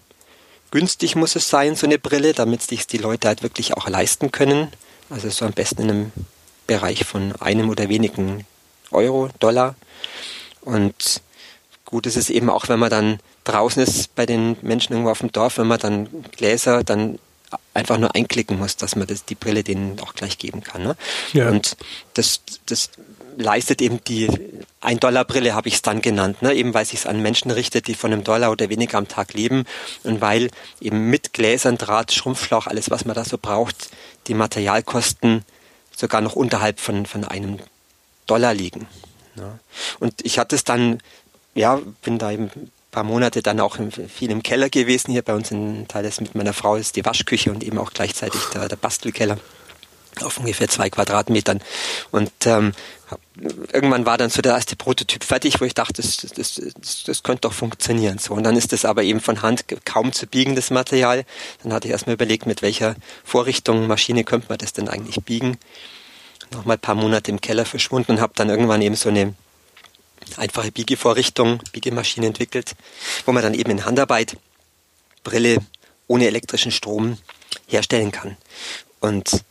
[0.70, 4.32] günstig muss es sein, so eine Brille, damit sich die Leute halt wirklich auch leisten
[4.32, 4.68] können.
[5.10, 6.12] Also so am besten in einem
[6.66, 8.44] Bereich von einem oder wenigen
[8.90, 9.74] Euro, Dollar.
[10.62, 11.22] Und
[11.84, 15.20] gut ist es eben auch, wenn man dann draußen ist bei den Menschen irgendwo auf
[15.20, 17.18] dem Dorf, wenn man dann Gläser dann
[17.78, 20.82] einfach nur einklicken muss, dass man das, die Brille denen auch gleich geben kann.
[20.82, 20.96] Ne?
[21.32, 21.48] Ja.
[21.48, 21.76] Und
[22.14, 22.90] das, das
[23.36, 24.28] leistet eben die
[24.80, 26.54] ein Dollar Brille habe ich es dann genannt, ne?
[26.54, 29.34] eben weil sich es an Menschen richtet, die von einem Dollar oder weniger am Tag
[29.34, 29.64] leben
[30.04, 30.50] und weil
[30.80, 33.90] eben mit Gläsern, Draht, Schrumpfschlauch, alles was man da so braucht,
[34.26, 35.44] die Materialkosten
[35.96, 37.58] sogar noch unterhalb von, von einem
[38.26, 38.86] Dollar liegen.
[39.34, 39.58] Ne?
[39.98, 41.00] Und ich hatte es dann,
[41.54, 42.50] ja, bin da eben
[42.98, 43.78] paar Monate dann auch
[44.08, 45.12] viel im Keller gewesen.
[45.12, 48.40] Hier bei uns in Thales mit meiner Frau ist die Waschküche und eben auch gleichzeitig
[48.52, 49.38] der, der Bastelkeller
[50.20, 51.60] auf ungefähr zwei Quadratmetern.
[52.10, 52.72] Und ähm,
[53.72, 57.22] irgendwann war dann so der erste Prototyp fertig, wo ich dachte, das, das, das, das
[57.22, 58.18] könnte doch funktionieren.
[58.18, 61.24] So, und dann ist das aber eben von Hand kaum zu biegen, das Material.
[61.62, 65.56] Dann hatte ich erstmal überlegt, mit welcher Vorrichtung, Maschine könnte man das denn eigentlich biegen.
[66.50, 69.34] Nochmal ein paar Monate im Keller verschwunden und habe dann irgendwann eben so eine
[70.36, 72.74] einfache Biegevorrichtung, Biegemaschine entwickelt,
[73.26, 74.36] wo man dann eben in Handarbeit
[75.24, 75.58] Brille
[76.06, 77.18] ohne elektrischen Strom
[77.66, 78.36] herstellen kann.
[79.00, 79.44] Und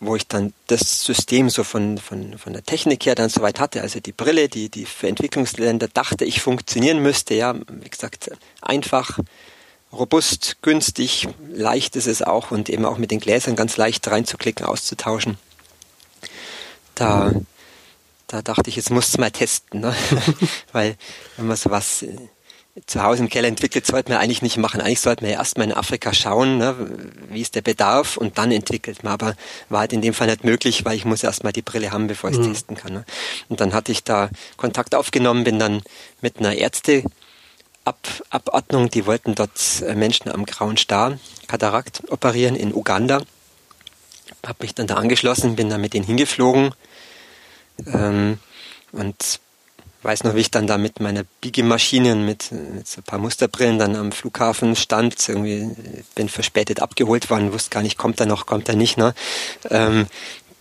[0.00, 3.82] wo ich dann das System so von, von, von der Technik her dann soweit hatte,
[3.82, 8.30] also die Brille, die, die für Entwicklungsländer dachte ich funktionieren müsste, ja, wie gesagt,
[8.60, 9.18] einfach,
[9.92, 14.66] robust, günstig, leicht ist es auch und eben auch mit den Gläsern ganz leicht reinzuklicken,
[14.66, 15.38] auszutauschen.
[16.94, 17.32] Da
[18.26, 19.94] da dachte ich, jetzt muss es mal testen, ne?
[20.72, 20.96] weil
[21.36, 22.16] wenn man sowas äh,
[22.86, 24.80] zu Hause im Keller entwickelt, sollte man eigentlich nicht machen.
[24.80, 26.74] Eigentlich sollte man ja erstmal in Afrika schauen, ne,
[27.28, 29.12] wie ist der Bedarf und dann entwickelt man.
[29.12, 29.36] Aber
[29.68, 32.30] war halt in dem Fall nicht möglich, weil ich muss erstmal die Brille haben, bevor
[32.30, 32.52] ich es mhm.
[32.52, 32.92] testen kann.
[32.92, 33.04] Ne.
[33.48, 35.82] Und dann hatte ich da Kontakt aufgenommen, bin dann
[36.20, 37.04] mit einer Ärzte
[37.86, 37.98] Ab
[38.30, 41.18] Abordnung, die wollten dort äh, Menschen am grauen Star,
[41.48, 43.20] Katarakt, operieren in Uganda.
[44.44, 46.74] Hab mich dann da angeschlossen, bin dann mit denen hingeflogen
[47.86, 48.38] ähm,
[48.92, 49.40] und
[50.04, 53.18] weiß noch, wie ich dann da mit meiner Biegemaschine und mit, mit so ein paar
[53.18, 55.28] Musterbrillen dann am Flughafen stand.
[55.28, 55.70] Irgendwie
[56.14, 58.98] bin verspätet abgeholt worden, wusste gar nicht, kommt er noch, kommt er nicht.
[58.98, 59.14] Ne?
[59.70, 60.06] Ähm,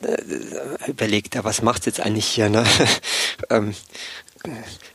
[0.02, 2.50] äh, überlegt er, was macht jetzt eigentlich hier?
[2.50, 2.66] Ne?
[3.50, 3.76] ähm,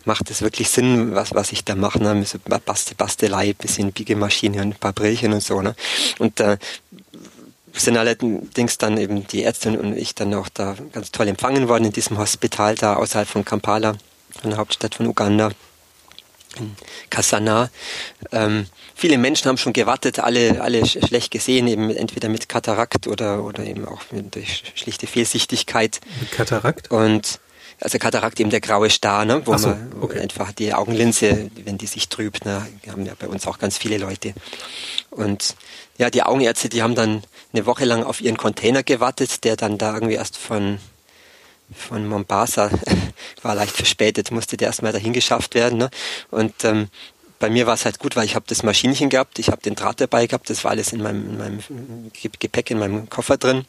[0.05, 2.03] macht es wirklich Sinn, was, was ich da mache?
[2.03, 2.25] Ne?
[2.25, 5.61] So Baste, Bastelei, bisschen Biegemaschine und ein paar Brillchen und so.
[5.61, 5.75] Ne?
[6.19, 6.57] Und äh,
[7.73, 11.85] sind allerdings dann eben die Ärztin und ich dann auch da ganz toll empfangen worden
[11.85, 13.97] in diesem Hospital da außerhalb von Kampala
[14.41, 15.51] von der Hauptstadt von Uganda,
[16.59, 16.77] in
[17.11, 17.71] Kasana.
[18.33, 23.45] Ähm, viele Menschen haben schon gewartet, alle, alle schlecht gesehen, eben entweder mit Katarakt oder,
[23.45, 24.01] oder eben auch
[24.31, 26.01] durch schlichte Fehlsichtigkeit.
[26.21, 26.91] Mit Katarakt?
[26.91, 27.41] Und
[27.81, 30.21] also Katarakt eben der graue Star, ne, wo so, man okay.
[30.21, 33.99] einfach die Augenlinse, wenn die sich trübt, ne, haben ja bei uns auch ganz viele
[33.99, 34.35] Leute.
[35.11, 35.55] Und
[35.97, 37.23] ja, die Augenärzte, die haben dann
[37.53, 40.79] eine Woche lang auf ihren Container gewartet, der dann da irgendwie erst von
[41.77, 42.71] von Mombasa
[43.43, 45.79] war leicht verspätet, musste der erstmal dahin geschafft werden.
[45.79, 45.91] Ne?
[46.31, 46.89] Und ähm,
[47.39, 49.75] bei mir war es halt gut, weil ich habe das Maschinchen gehabt, ich habe den
[49.75, 51.63] Draht dabei gehabt, das war alles in meinem, in meinem
[52.13, 53.65] Gepäck, in meinem Koffer drin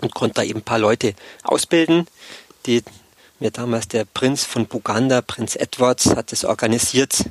[0.00, 2.06] und konnte da eben ein paar Leute ausbilden,
[2.66, 2.82] die
[3.40, 7.24] mir damals der Prinz von Buganda, Prinz Edwards, hat das organisiert,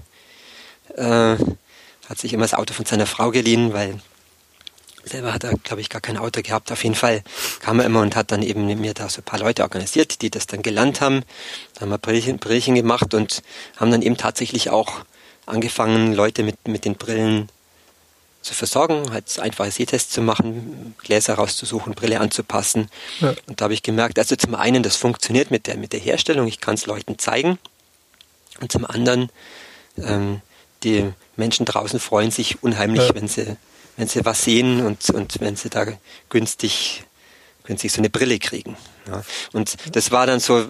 [0.95, 1.37] äh,
[2.09, 3.99] hat sich immer das Auto von seiner Frau geliehen, weil
[5.05, 6.71] Selber hat er, glaube ich, gar kein Auto gehabt.
[6.71, 7.23] Auf jeden Fall
[7.59, 10.29] kam er immer und hat dann eben mir da so ein paar Leute organisiert, die
[10.29, 11.23] das dann gelernt haben.
[11.75, 13.43] Da haben wir Brillchen, Brillchen gemacht und
[13.77, 15.05] haben dann eben tatsächlich auch
[15.45, 17.49] angefangen, Leute mit, mit den Brillen
[18.41, 22.89] zu versorgen, halt einfache Sehtests zu machen, Gläser rauszusuchen, Brille anzupassen.
[23.19, 23.33] Ja.
[23.47, 26.47] Und da habe ich gemerkt, also zum einen, das funktioniert mit der, mit der Herstellung,
[26.47, 27.57] ich kann es Leuten zeigen.
[28.61, 29.29] Und zum anderen,
[29.97, 30.41] ähm,
[30.83, 33.15] die Menschen draußen freuen sich unheimlich, ja.
[33.15, 33.57] wenn sie
[33.97, 35.85] wenn sie was sehen und, und wenn sie da
[36.29, 37.03] günstig,
[37.63, 38.75] günstig so eine Brille kriegen.
[39.07, 39.23] Ja.
[39.53, 40.65] Und das war dann so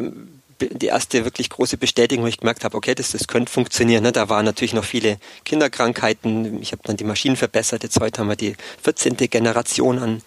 [0.60, 4.04] die erste wirklich große Bestätigung, wo ich gemerkt habe, okay, das, das könnte funktionieren.
[4.04, 4.12] Ne?
[4.12, 6.62] Da waren natürlich noch viele Kinderkrankheiten.
[6.62, 7.84] Ich habe dann die Maschinen verbessert.
[7.84, 9.18] Jetzt heute haben wir die 14.
[9.18, 10.22] Generation an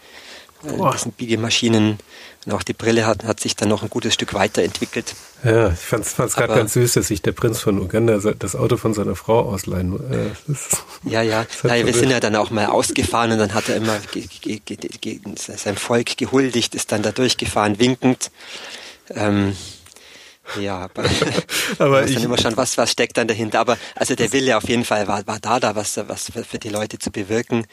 [0.65, 1.99] äh, diesen Biegemaschinen.
[2.47, 5.15] Und auch die Brille hat, hat sich dann noch ein gutes Stück weiterentwickelt.
[5.45, 8.77] Ja, ich fand es gerade ganz süß, dass sich der Prinz von Uganda das Auto
[8.77, 10.55] von seiner Frau ausleihen äh,
[11.11, 11.47] Ja, ja.
[11.63, 13.99] Naja, wir sind ja dann auch mal ausgefahren und dann hat er immer
[15.37, 18.31] sein Volk gehuldigt, ist dann da durchgefahren, winkend.
[19.11, 19.57] Ähm,
[20.59, 21.05] ja, aber,
[21.79, 23.61] aber ich dann immer schon, was, was steckt dann dahinter.
[23.61, 26.71] Aber also der Wille auf jeden Fall war, war da, da was, was für die
[26.71, 27.67] Leute zu bewirken.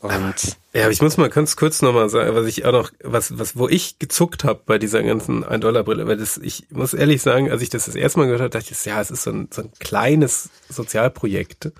[0.00, 3.38] Und ja, aber ich muss mal ganz kurz nochmal sagen, was ich auch noch, was,
[3.38, 7.50] was, wo ich gezuckt habe bei dieser ganzen 1-Dollar-Brille, weil das, ich muss ehrlich sagen,
[7.50, 9.48] als ich das das erste Mal gehört habe, dachte ich, ja, es ist so ein,
[9.50, 11.72] so ein kleines Sozialprojekt.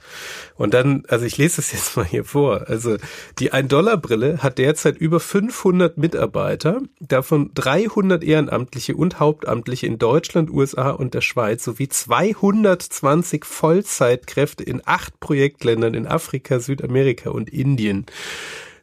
[0.55, 2.68] Und dann, also ich lese das jetzt mal hier vor.
[2.68, 2.97] Also
[3.38, 10.88] die 1-Dollar-Brille hat derzeit über 500 Mitarbeiter, davon 300 Ehrenamtliche und Hauptamtliche in Deutschland, USA
[10.88, 18.07] und der Schweiz sowie 220 Vollzeitkräfte in acht Projektländern in Afrika, Südamerika und Indien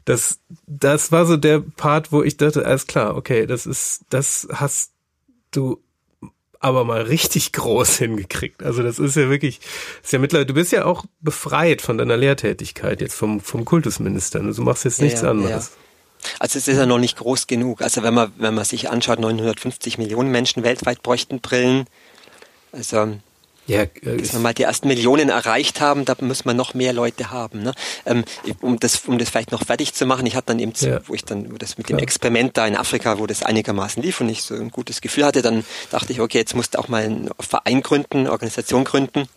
[0.06, 4.48] das, das war so der Part, wo ich dachte, alles klar, okay, das ist, das
[4.52, 4.92] hast
[5.52, 5.82] du
[6.60, 8.64] aber mal richtig groß hingekriegt.
[8.64, 9.60] Also das ist ja wirklich,
[10.02, 14.40] ist ja mittlerweile, du bist ja auch befreit von deiner Lehrtätigkeit jetzt vom, vom Kultusminister.
[14.40, 15.72] Also du machst jetzt nichts ja, anderes.
[15.74, 16.30] Ja.
[16.40, 17.82] Also es ist ja noch nicht groß genug.
[17.82, 21.86] Also wenn man, wenn man sich anschaut, 950 Millionen Menschen weltweit bräuchten Brillen.
[22.72, 23.18] Also
[23.66, 26.94] ja, äh, bis wir mal die ersten Millionen erreicht haben, da muss man noch mehr
[26.94, 27.64] Leute haben.
[27.64, 27.74] Ne?
[28.06, 28.26] Ähm,
[28.62, 31.00] um, das, um das vielleicht noch fertig zu machen, ich hatte dann eben, ja.
[31.08, 32.00] wo ich dann wo das mit Klar.
[32.00, 35.26] dem Experiment da in Afrika, wo das einigermaßen lief und ich so ein gutes Gefühl
[35.26, 39.28] hatte, dann dachte ich, okay, jetzt musst du auch mal einen Verein gründen, Organisation gründen.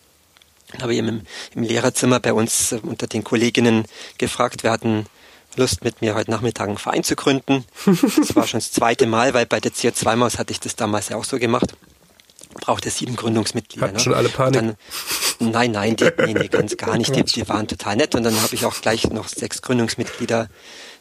[0.72, 1.22] Dann habe ich im,
[1.55, 3.85] im Lehrerzimmer bei uns äh, unter den Kolleginnen
[4.18, 5.07] gefragt, wir hatten
[5.55, 7.64] Lust, mit mir heute Nachmittag einen Verein zu gründen.
[7.87, 11.16] Das war schon das zweite Mal, weil bei der CO2-Maus hatte ich das damals ja
[11.16, 11.72] auch so gemacht
[12.61, 13.87] braucht es sieben Gründungsmitglieder.
[13.87, 14.03] Hatten ne?
[14.03, 14.55] schon alle Panik?
[14.55, 14.77] Dann,
[15.51, 17.15] nein, nein, die, nee, nee, ganz gar nicht.
[17.15, 18.15] Die, die waren total nett.
[18.15, 20.49] Und dann habe ich auch gleich noch sechs Gründungsmitglieder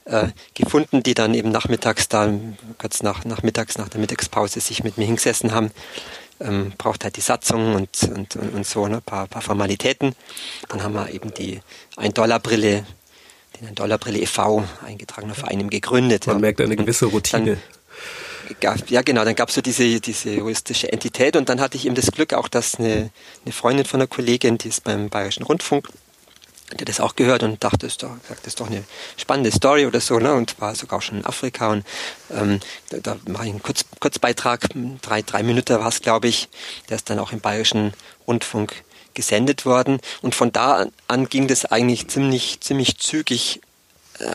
[0.06, 2.32] äh, gefunden, die dann eben nachmittags da,
[2.78, 5.72] kurz nach, nachmittags nach der Mittagspause sich mit mir hingesessen haben.
[6.40, 10.16] Ähm, braucht halt die Satzung und, und, und, und so, ne, paar, paar Formalitäten.
[10.68, 11.62] Dann haben wir eben die
[11.96, 12.86] 1-Dollar-Brille,
[13.62, 16.28] den 1-Dollar-Brille e.V., eingetragener Verein, gegründet.
[16.28, 16.42] Man ja.
[16.42, 17.58] merkt eine gewisse Routine.
[18.62, 21.86] Dann, ja genau, dann gab es so diese, diese juristische Entität und dann hatte ich
[21.86, 23.10] eben das Glück auch, dass eine,
[23.44, 25.90] eine Freundin von einer Kollegin, die ist beim Bayerischen Rundfunk,
[26.74, 28.84] der das auch gehört und dachte, das ist doch, das ist doch eine
[29.18, 30.34] spannende Story oder so, ne?
[30.34, 31.86] Und war sogar auch schon in Afrika und
[32.32, 34.70] ähm, da, da mache ich einen Kurz, Kurzbeitrag,
[35.02, 36.50] drei, drei Minuten war es, glaube ich,
[36.90, 37.94] der ist dann auch im Bayerischen
[38.28, 38.84] Rundfunk
[39.14, 40.00] gesendet worden.
[40.22, 43.62] Und von da an ging das eigentlich ziemlich, ziemlich zügig
[44.20, 44.34] äh,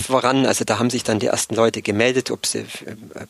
[0.00, 0.46] voran.
[0.46, 2.64] Also da haben sich dann die ersten Leute gemeldet, ob sie äh,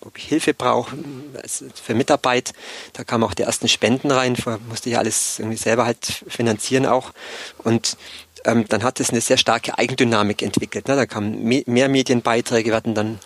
[0.00, 2.52] ob Hilfe brauchen also für Mitarbeit.
[2.92, 4.36] Da kamen auch die ersten Spenden rein,
[4.68, 7.12] musste ich alles irgendwie selber halt finanzieren auch.
[7.58, 7.96] Und
[8.44, 10.88] ähm, dann hat es eine sehr starke Eigendynamik entwickelt.
[10.88, 10.96] Ne?
[10.96, 13.18] Da kamen me mehr Medienbeiträge, wir hatten dann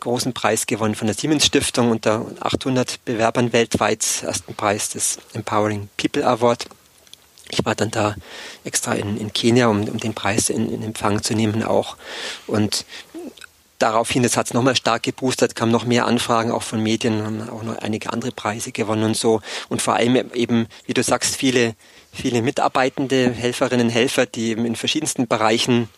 [0.00, 5.88] großen Preis gewonnen von der Siemens Stiftung unter 800 Bewerbern weltweit, ersten Preis des Empowering
[5.96, 6.66] People Award.
[7.50, 8.16] Ich war dann da
[8.64, 11.96] extra in, in Kenia, um, um den Preis in, in Empfang zu nehmen auch.
[12.46, 12.84] Und
[13.78, 17.48] daraufhin, das hat es nochmal stark geboostert, kamen noch mehr Anfragen auch von Medien, haben
[17.48, 19.40] auch noch einige andere Preise gewonnen und so.
[19.68, 21.74] Und vor allem eben, wie du sagst, viele,
[22.12, 25.88] viele Mitarbeitende, Helferinnen, Helfer, die eben in verschiedensten Bereichen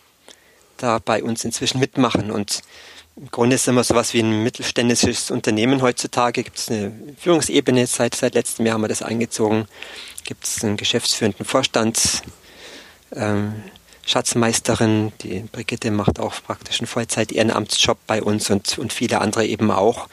[0.77, 2.31] da bei uns inzwischen mitmachen.
[2.31, 2.61] Und
[3.15, 6.43] im Grunde sind wir sowas wie ein mittelständisches Unternehmen heutzutage.
[6.43, 9.67] Gibt es eine Führungsebene, seit, seit letztem Jahr haben wir das eingezogen
[10.29, 12.21] gibt es einen geschäftsführenden Vorstand,
[13.15, 13.63] ähm,
[14.05, 20.07] die Brigitte macht auch praktisch einen Vollzeit-Ehrenamtsjob bei uns und, und viele andere eben auch.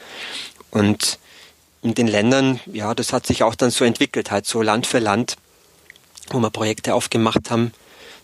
[0.71, 1.19] Und
[1.83, 4.97] in den Ländern, ja, das hat sich auch dann so entwickelt, halt so Land für
[4.97, 5.35] Land,
[6.29, 7.71] wo wir Projekte aufgemacht haben,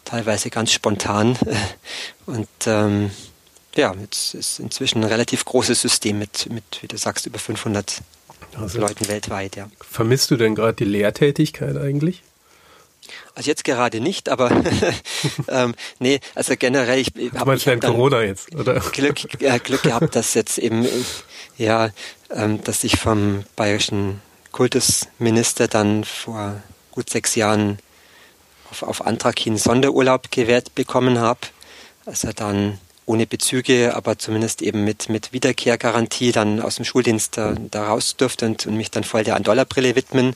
[0.03, 1.37] teilweise ganz spontan.
[2.25, 3.11] Und ähm,
[3.75, 8.01] ja, jetzt ist inzwischen ein relativ großes System mit, mit wie du sagst, über 500
[8.57, 9.69] also, Leuten weltweit, ja.
[9.79, 12.23] Vermisst du denn gerade die Lehrtätigkeit eigentlich?
[13.35, 14.51] Also jetzt gerade nicht, aber
[15.49, 18.79] ähm, nee, also generell ich habe hab Corona jetzt, oder?
[18.79, 20.87] Glück, äh, Glück gehabt, dass jetzt eben
[21.57, 21.89] ja,
[22.29, 27.79] ähm, dass ich vom bayerischen Kultusminister dann vor gut sechs Jahren
[28.69, 31.39] auf, auf Antrag hin Sonderurlaub gewährt bekommen habe.
[32.05, 37.55] Also dann ohne Bezüge, aber zumindest eben mit, mit Wiederkehrgarantie dann aus dem Schuldienst da,
[37.71, 40.35] da raus durfte und, und mich dann voll der Ein-Dollar-Brille widmen.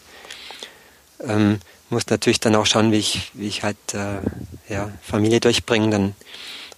[1.24, 1.59] Ähm,
[1.89, 4.20] muss natürlich dann auch schauen, wie ich, wie ich halt äh,
[4.68, 5.89] ja, Familie durchbringe.
[5.89, 6.15] Dann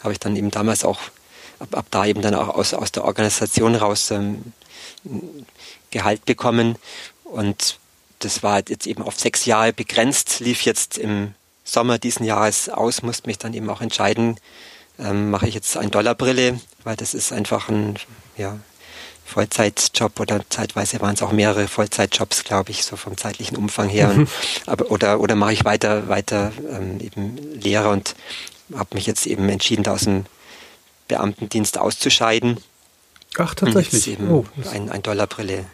[0.01, 0.99] habe ich dann eben damals auch
[1.59, 4.53] ab, ab da eben dann auch aus, aus der Organisation raus ähm,
[5.91, 6.75] Gehalt bekommen.
[7.23, 7.79] Und
[8.19, 11.33] das war jetzt eben auf sechs Jahre begrenzt, lief jetzt im
[11.63, 14.37] Sommer diesen Jahres aus, musste mich dann eben auch entscheiden,
[14.99, 17.95] ähm, mache ich jetzt ein Dollarbrille, weil das ist einfach ein
[18.37, 18.57] ja,
[19.25, 24.09] Vollzeitjob oder zeitweise waren es auch mehrere Vollzeitjobs, glaube ich, so vom zeitlichen Umfang her.
[24.09, 24.27] Mhm.
[24.65, 28.15] Aber, oder oder mache ich weiter weiter ähm, eben Lehrer und
[28.75, 30.25] habe mich jetzt eben entschieden, da aus dem
[31.07, 32.57] Beamtendienst auszuscheiden.
[33.37, 33.93] Ach, tatsächlich.
[33.93, 35.65] Und jetzt eben oh, ein, ein Dollarbrille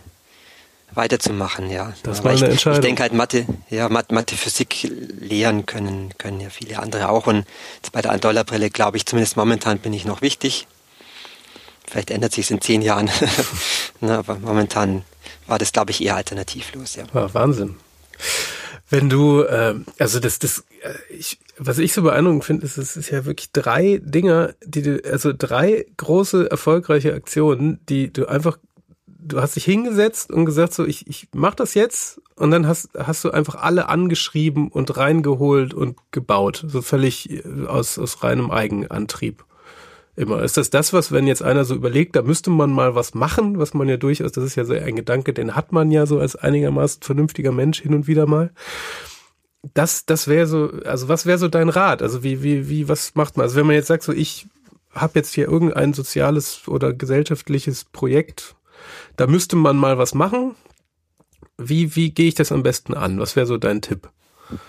[0.93, 1.93] weiterzumachen, ja.
[2.03, 2.79] Das war eine ich, Entscheidung.
[2.79, 7.27] Ich denke halt Mathe, ja, Mathe, Mathe, Physik lehren können, können ja viele andere auch.
[7.27, 7.45] Und
[7.91, 10.67] bei der Ein-Dollar-Brille glaube ich zumindest momentan bin ich noch wichtig.
[11.87, 13.09] Vielleicht ändert sich es in zehn Jahren.
[14.01, 15.03] ne, aber momentan
[15.47, 17.03] war das, glaube ich, eher alternativlos, ja.
[17.13, 17.75] ja Wahnsinn.
[18.89, 22.95] Wenn du, äh, also das, das, äh, ich, was ich so beeindruckend finde, ist, es
[22.95, 28.57] ist ja wirklich drei Dinger, die du, also drei große erfolgreiche Aktionen, die du einfach
[29.25, 32.89] du hast dich hingesetzt und gesagt so, ich, ich mach das jetzt und dann hast,
[32.97, 36.65] hast du einfach alle angeschrieben und reingeholt und gebaut.
[36.67, 39.43] So völlig äh, aus, aus reinem Eigenantrieb.
[40.17, 40.43] Immer.
[40.43, 43.59] Ist das das, was, wenn jetzt einer so überlegt, da müsste man mal was machen,
[43.59, 46.19] was man ja durchaus, das ist ja so ein Gedanke, den hat man ja so
[46.19, 48.51] als einigermaßen vernünftiger Mensch hin und wieder mal.
[49.73, 52.01] Das, das wäre so, also was wäre so dein Rat?
[52.01, 53.43] Also wie, wie, wie, was macht man?
[53.43, 54.47] Also wenn man jetzt sagt, so ich
[54.93, 58.54] habe jetzt hier irgendein soziales oder gesellschaftliches Projekt,
[59.17, 60.55] da müsste man mal was machen.
[61.57, 63.19] Wie, wie gehe ich das am besten an?
[63.19, 64.09] Was wäre so dein Tipp?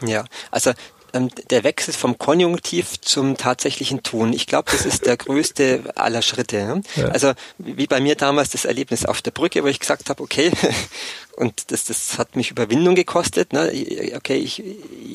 [0.06, 0.72] Ja, also
[1.12, 4.32] ähm, der Wechsel vom Konjunktiv zum tatsächlichen Tun.
[4.32, 6.82] Ich glaube, das ist der größte aller Schritte.
[6.94, 7.08] Ja.
[7.08, 10.52] Also wie bei mir damals das Erlebnis auf der Brücke, wo ich gesagt habe, okay,
[11.36, 13.52] und das, das hat mich Überwindung gekostet.
[13.52, 13.72] Ne?
[14.16, 14.62] Okay, ich,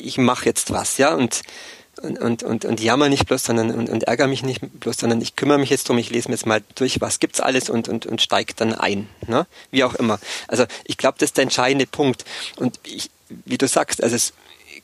[0.02, 1.42] ich mache jetzt was, ja, und
[2.00, 5.20] und, und, und, und jammer nicht bloß, sondern und, und ärgere mich nicht bloß, sondern
[5.20, 7.88] ich kümmere mich jetzt drum, ich lese mir jetzt mal durch, was gibt's alles und,
[7.88, 9.08] und, und steige dann ein.
[9.26, 9.46] Ne?
[9.70, 10.18] Wie auch immer.
[10.48, 12.24] Also ich glaube, das ist der entscheidende Punkt.
[12.56, 14.32] Und ich, wie du sagst, also es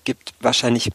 [0.04, 0.90] gibt wahrscheinlich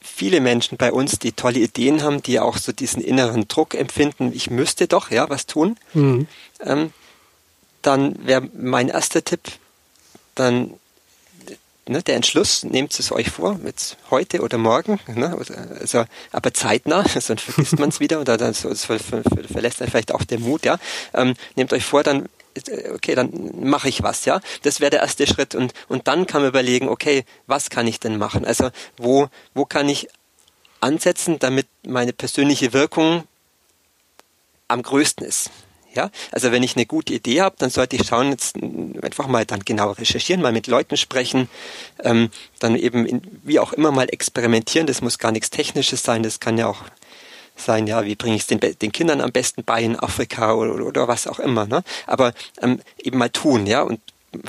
[0.00, 4.32] viele Menschen bei uns, die tolle Ideen haben, die auch so diesen inneren Druck empfinden,
[4.34, 5.76] ich müsste doch ja was tun.
[5.92, 6.26] Mhm.
[6.60, 6.92] Ähm,
[7.82, 9.40] dann wäre mein erster Tipp,
[10.34, 10.74] dann
[11.88, 15.36] ne, der Entschluss, nehmt es euch vor, jetzt heute oder morgen, ne,
[15.80, 20.12] also, aber zeitnah, sonst vergisst man es wieder oder dann so, so, verlässt dann vielleicht
[20.12, 20.78] auch der Mut, ja.
[21.14, 22.28] Ähm, nehmt euch vor, dann
[22.92, 23.30] okay, dann
[23.62, 24.40] mache ich was, ja.
[24.62, 28.00] Das wäre der erste Schritt und und dann kann man überlegen, okay, was kann ich
[28.00, 28.44] denn machen?
[28.44, 30.08] Also wo wo kann ich
[30.80, 33.24] ansetzen, damit meine persönliche Wirkung
[34.66, 35.50] am größten ist?
[35.98, 38.54] Ja, also wenn ich eine gute Idee habe, dann sollte ich schauen, jetzt
[39.02, 41.48] einfach mal dann genau recherchieren, mal mit Leuten sprechen,
[42.04, 42.30] ähm,
[42.60, 44.86] dann eben in, wie auch immer mal experimentieren.
[44.86, 46.84] Das muss gar nichts Technisches sein, das kann ja auch
[47.56, 50.86] sein, ja, wie bringe ich es den, den, Kindern am besten bei in Afrika oder,
[50.86, 51.66] oder was auch immer.
[51.66, 51.82] Ne?
[52.06, 52.32] Aber
[52.62, 53.98] ähm, eben mal tun, ja, und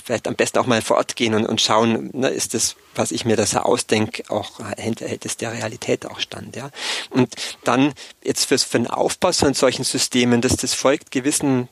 [0.03, 3.11] vielleicht am besten auch mal vor Ort gehen und, und schauen, ne, ist das, was
[3.11, 6.69] ich mir das ausdenke, auch hält es der Realität auch stand, ja.
[7.09, 11.69] Und dann jetzt fürs, für den Aufbau von solchen Systemen, dass das folgt gewissen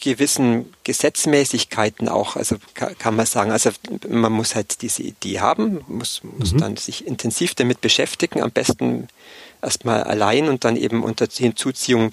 [0.00, 3.70] gewissen Gesetzmäßigkeiten auch, also kann, man sagen, also
[4.08, 6.58] man muss halt diese Idee haben, muss, muss mhm.
[6.58, 9.08] dann sich intensiv damit beschäftigen, am besten
[9.60, 12.12] erstmal allein und dann eben unter Hinzuziehung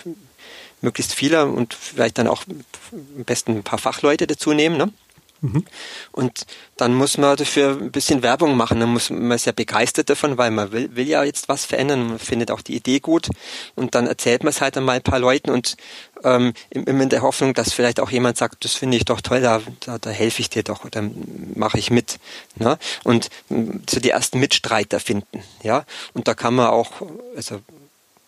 [0.82, 2.44] möglichst vieler und vielleicht dann auch
[2.92, 4.78] am besten ein paar Fachleute dazu nehmen.
[4.78, 4.92] Ne?
[5.46, 5.66] Mhm.
[6.12, 6.46] Und
[6.78, 8.80] dann muss man dafür ein bisschen Werbung machen.
[8.80, 12.08] Dann muss man ist ja begeistert davon, weil man will, will ja jetzt was verändern.
[12.08, 13.30] Man findet auch die Idee gut.
[13.76, 15.76] Und dann erzählt man es halt einmal ein paar Leuten und
[16.24, 19.42] ähm, immer in der Hoffnung, dass vielleicht auch jemand sagt, das finde ich doch toll,
[19.42, 21.04] da, da, da helfe ich dir doch oder
[21.54, 22.20] mache ich mit.
[22.56, 22.78] Ne?
[23.04, 25.44] Und so die ersten Mitstreiter finden.
[25.64, 26.92] Ja, und da kann man auch,
[27.36, 27.62] also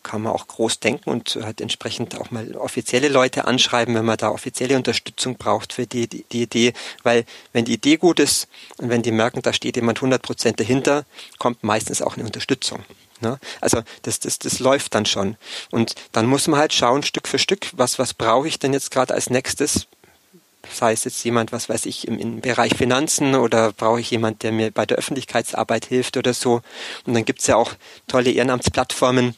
[0.08, 4.18] kann man auch groß denken und halt entsprechend auch mal offizielle Leute anschreiben, wenn man
[4.18, 6.74] da offizielle Unterstützung braucht für die, die, die Idee.
[7.04, 8.48] Weil wenn die Idee gut ist
[8.78, 11.06] und wenn die merken, da steht jemand 100 Prozent dahinter,
[11.40, 12.86] kommt meistens auch eine Unterstützung.
[13.20, 13.38] Ne?
[13.60, 15.36] Also das, das, das läuft dann schon.
[15.72, 18.92] Und dann muss man halt schauen, Stück für Stück, was, was brauche ich denn jetzt
[18.92, 19.88] gerade als nächstes?
[20.72, 24.44] Sei es jetzt jemand, was weiß ich, im, im Bereich Finanzen oder brauche ich jemand,
[24.44, 26.62] der mir bei der Öffentlichkeitsarbeit hilft oder so.
[27.06, 27.74] Und dann gibt's ja auch
[28.08, 29.36] tolle Ehrenamtsplattformen,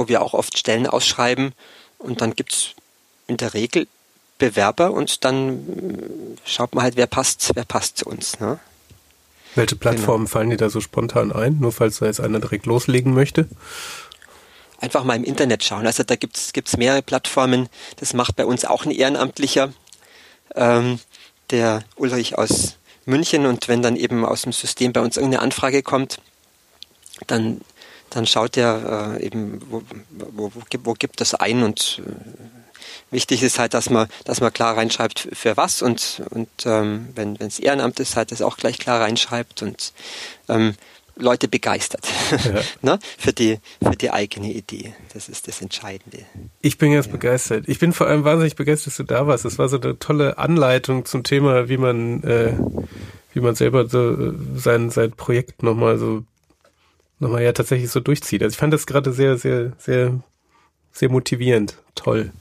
[0.00, 1.52] wo wir auch oft Stellen ausschreiben
[1.98, 2.70] und dann gibt es
[3.26, 3.86] in der Regel
[4.38, 8.40] Bewerber und dann äh, schaut man halt, wer passt, wer passt zu uns.
[8.40, 8.58] Ne?
[9.54, 10.32] Welche Plattformen genau.
[10.32, 13.46] fallen dir da so spontan ein, nur falls da jetzt einer direkt loslegen möchte?
[14.78, 15.86] Einfach mal im Internet schauen.
[15.86, 17.68] Also da gibt es mehrere Plattformen.
[17.96, 19.74] Das macht bei uns auch ein Ehrenamtlicher,
[20.54, 20.98] ähm,
[21.50, 23.44] der Ulrich aus München.
[23.44, 26.22] Und wenn dann eben aus dem System bei uns irgendeine Anfrage kommt,
[27.26, 27.60] dann
[28.10, 32.10] dann schaut er äh, eben, wo, wo, wo, wo gibt es ein und äh,
[33.10, 37.36] wichtig ist halt, dass man, dass man klar reinschreibt, für was und, und ähm, wenn
[37.36, 39.92] es Ehrenamt ist, halt das auch gleich klar reinschreibt und
[40.48, 40.74] ähm,
[41.16, 42.06] Leute begeistert
[42.44, 42.62] ja.
[42.82, 42.98] ne?
[43.18, 44.94] für, die, für die eigene Idee.
[45.12, 46.24] Das ist das Entscheidende.
[46.62, 47.12] Ich bin jetzt ja.
[47.12, 47.68] begeistert.
[47.68, 49.44] Ich bin vor allem wahnsinnig begeistert, dass du da warst.
[49.44, 52.54] Es war so eine tolle Anleitung zum Thema, wie man, äh,
[53.34, 56.24] wie man selber so äh, sein, sein Projekt nochmal so
[57.20, 58.42] nochmal ja tatsächlich so durchzieht.
[58.42, 60.20] Also ich fand das gerade sehr, sehr, sehr,
[60.92, 61.76] sehr motivierend.
[61.94, 62.32] Toll.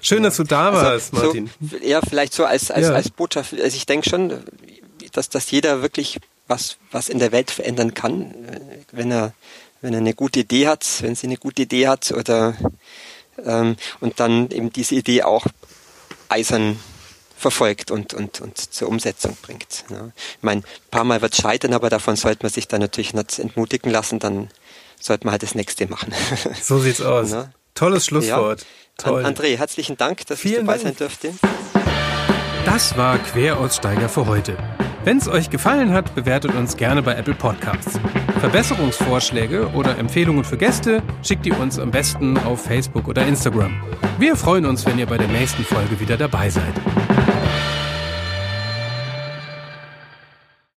[0.00, 1.50] Schön, dass du da also warst, also, Martin.
[1.60, 2.94] So, ja, vielleicht so als, als, ja.
[2.94, 3.52] als Botschaft.
[3.52, 4.32] Also ich denke schon,
[5.12, 8.34] dass, dass jeder wirklich was, was in der Welt verändern kann,
[8.92, 9.34] wenn er,
[9.80, 12.56] wenn er eine gute Idee hat, wenn sie eine gute Idee hat oder
[13.44, 15.46] ähm, und dann eben diese Idee auch
[16.28, 16.78] eisern
[17.38, 19.84] verfolgt und, und, und zur Umsetzung bringt.
[19.90, 20.10] Ja.
[20.16, 23.14] Ich meine, ein paar Mal wird es scheitern, aber davon sollte man sich dann natürlich
[23.14, 24.48] nicht entmutigen lassen, dann
[25.00, 26.12] sollte man halt das nächste machen.
[26.62, 27.30] So sieht's aus.
[27.30, 27.50] Ja.
[27.74, 28.60] Tolles Schlusswort.
[28.60, 28.66] Ja.
[28.98, 29.24] Toll.
[29.24, 30.82] André, herzlichen Dank, dass Vielen ich dabei Dank.
[30.82, 31.34] sein durfte.
[32.64, 34.56] Das war Queraussteiger für heute.
[35.04, 37.98] Wenn es euch gefallen hat, bewertet uns gerne bei Apple Podcasts.
[38.40, 43.80] Verbesserungsvorschläge oder Empfehlungen für Gäste schickt ihr uns am besten auf Facebook oder Instagram.
[44.18, 46.74] Wir freuen uns, wenn ihr bei der nächsten Folge wieder dabei seid.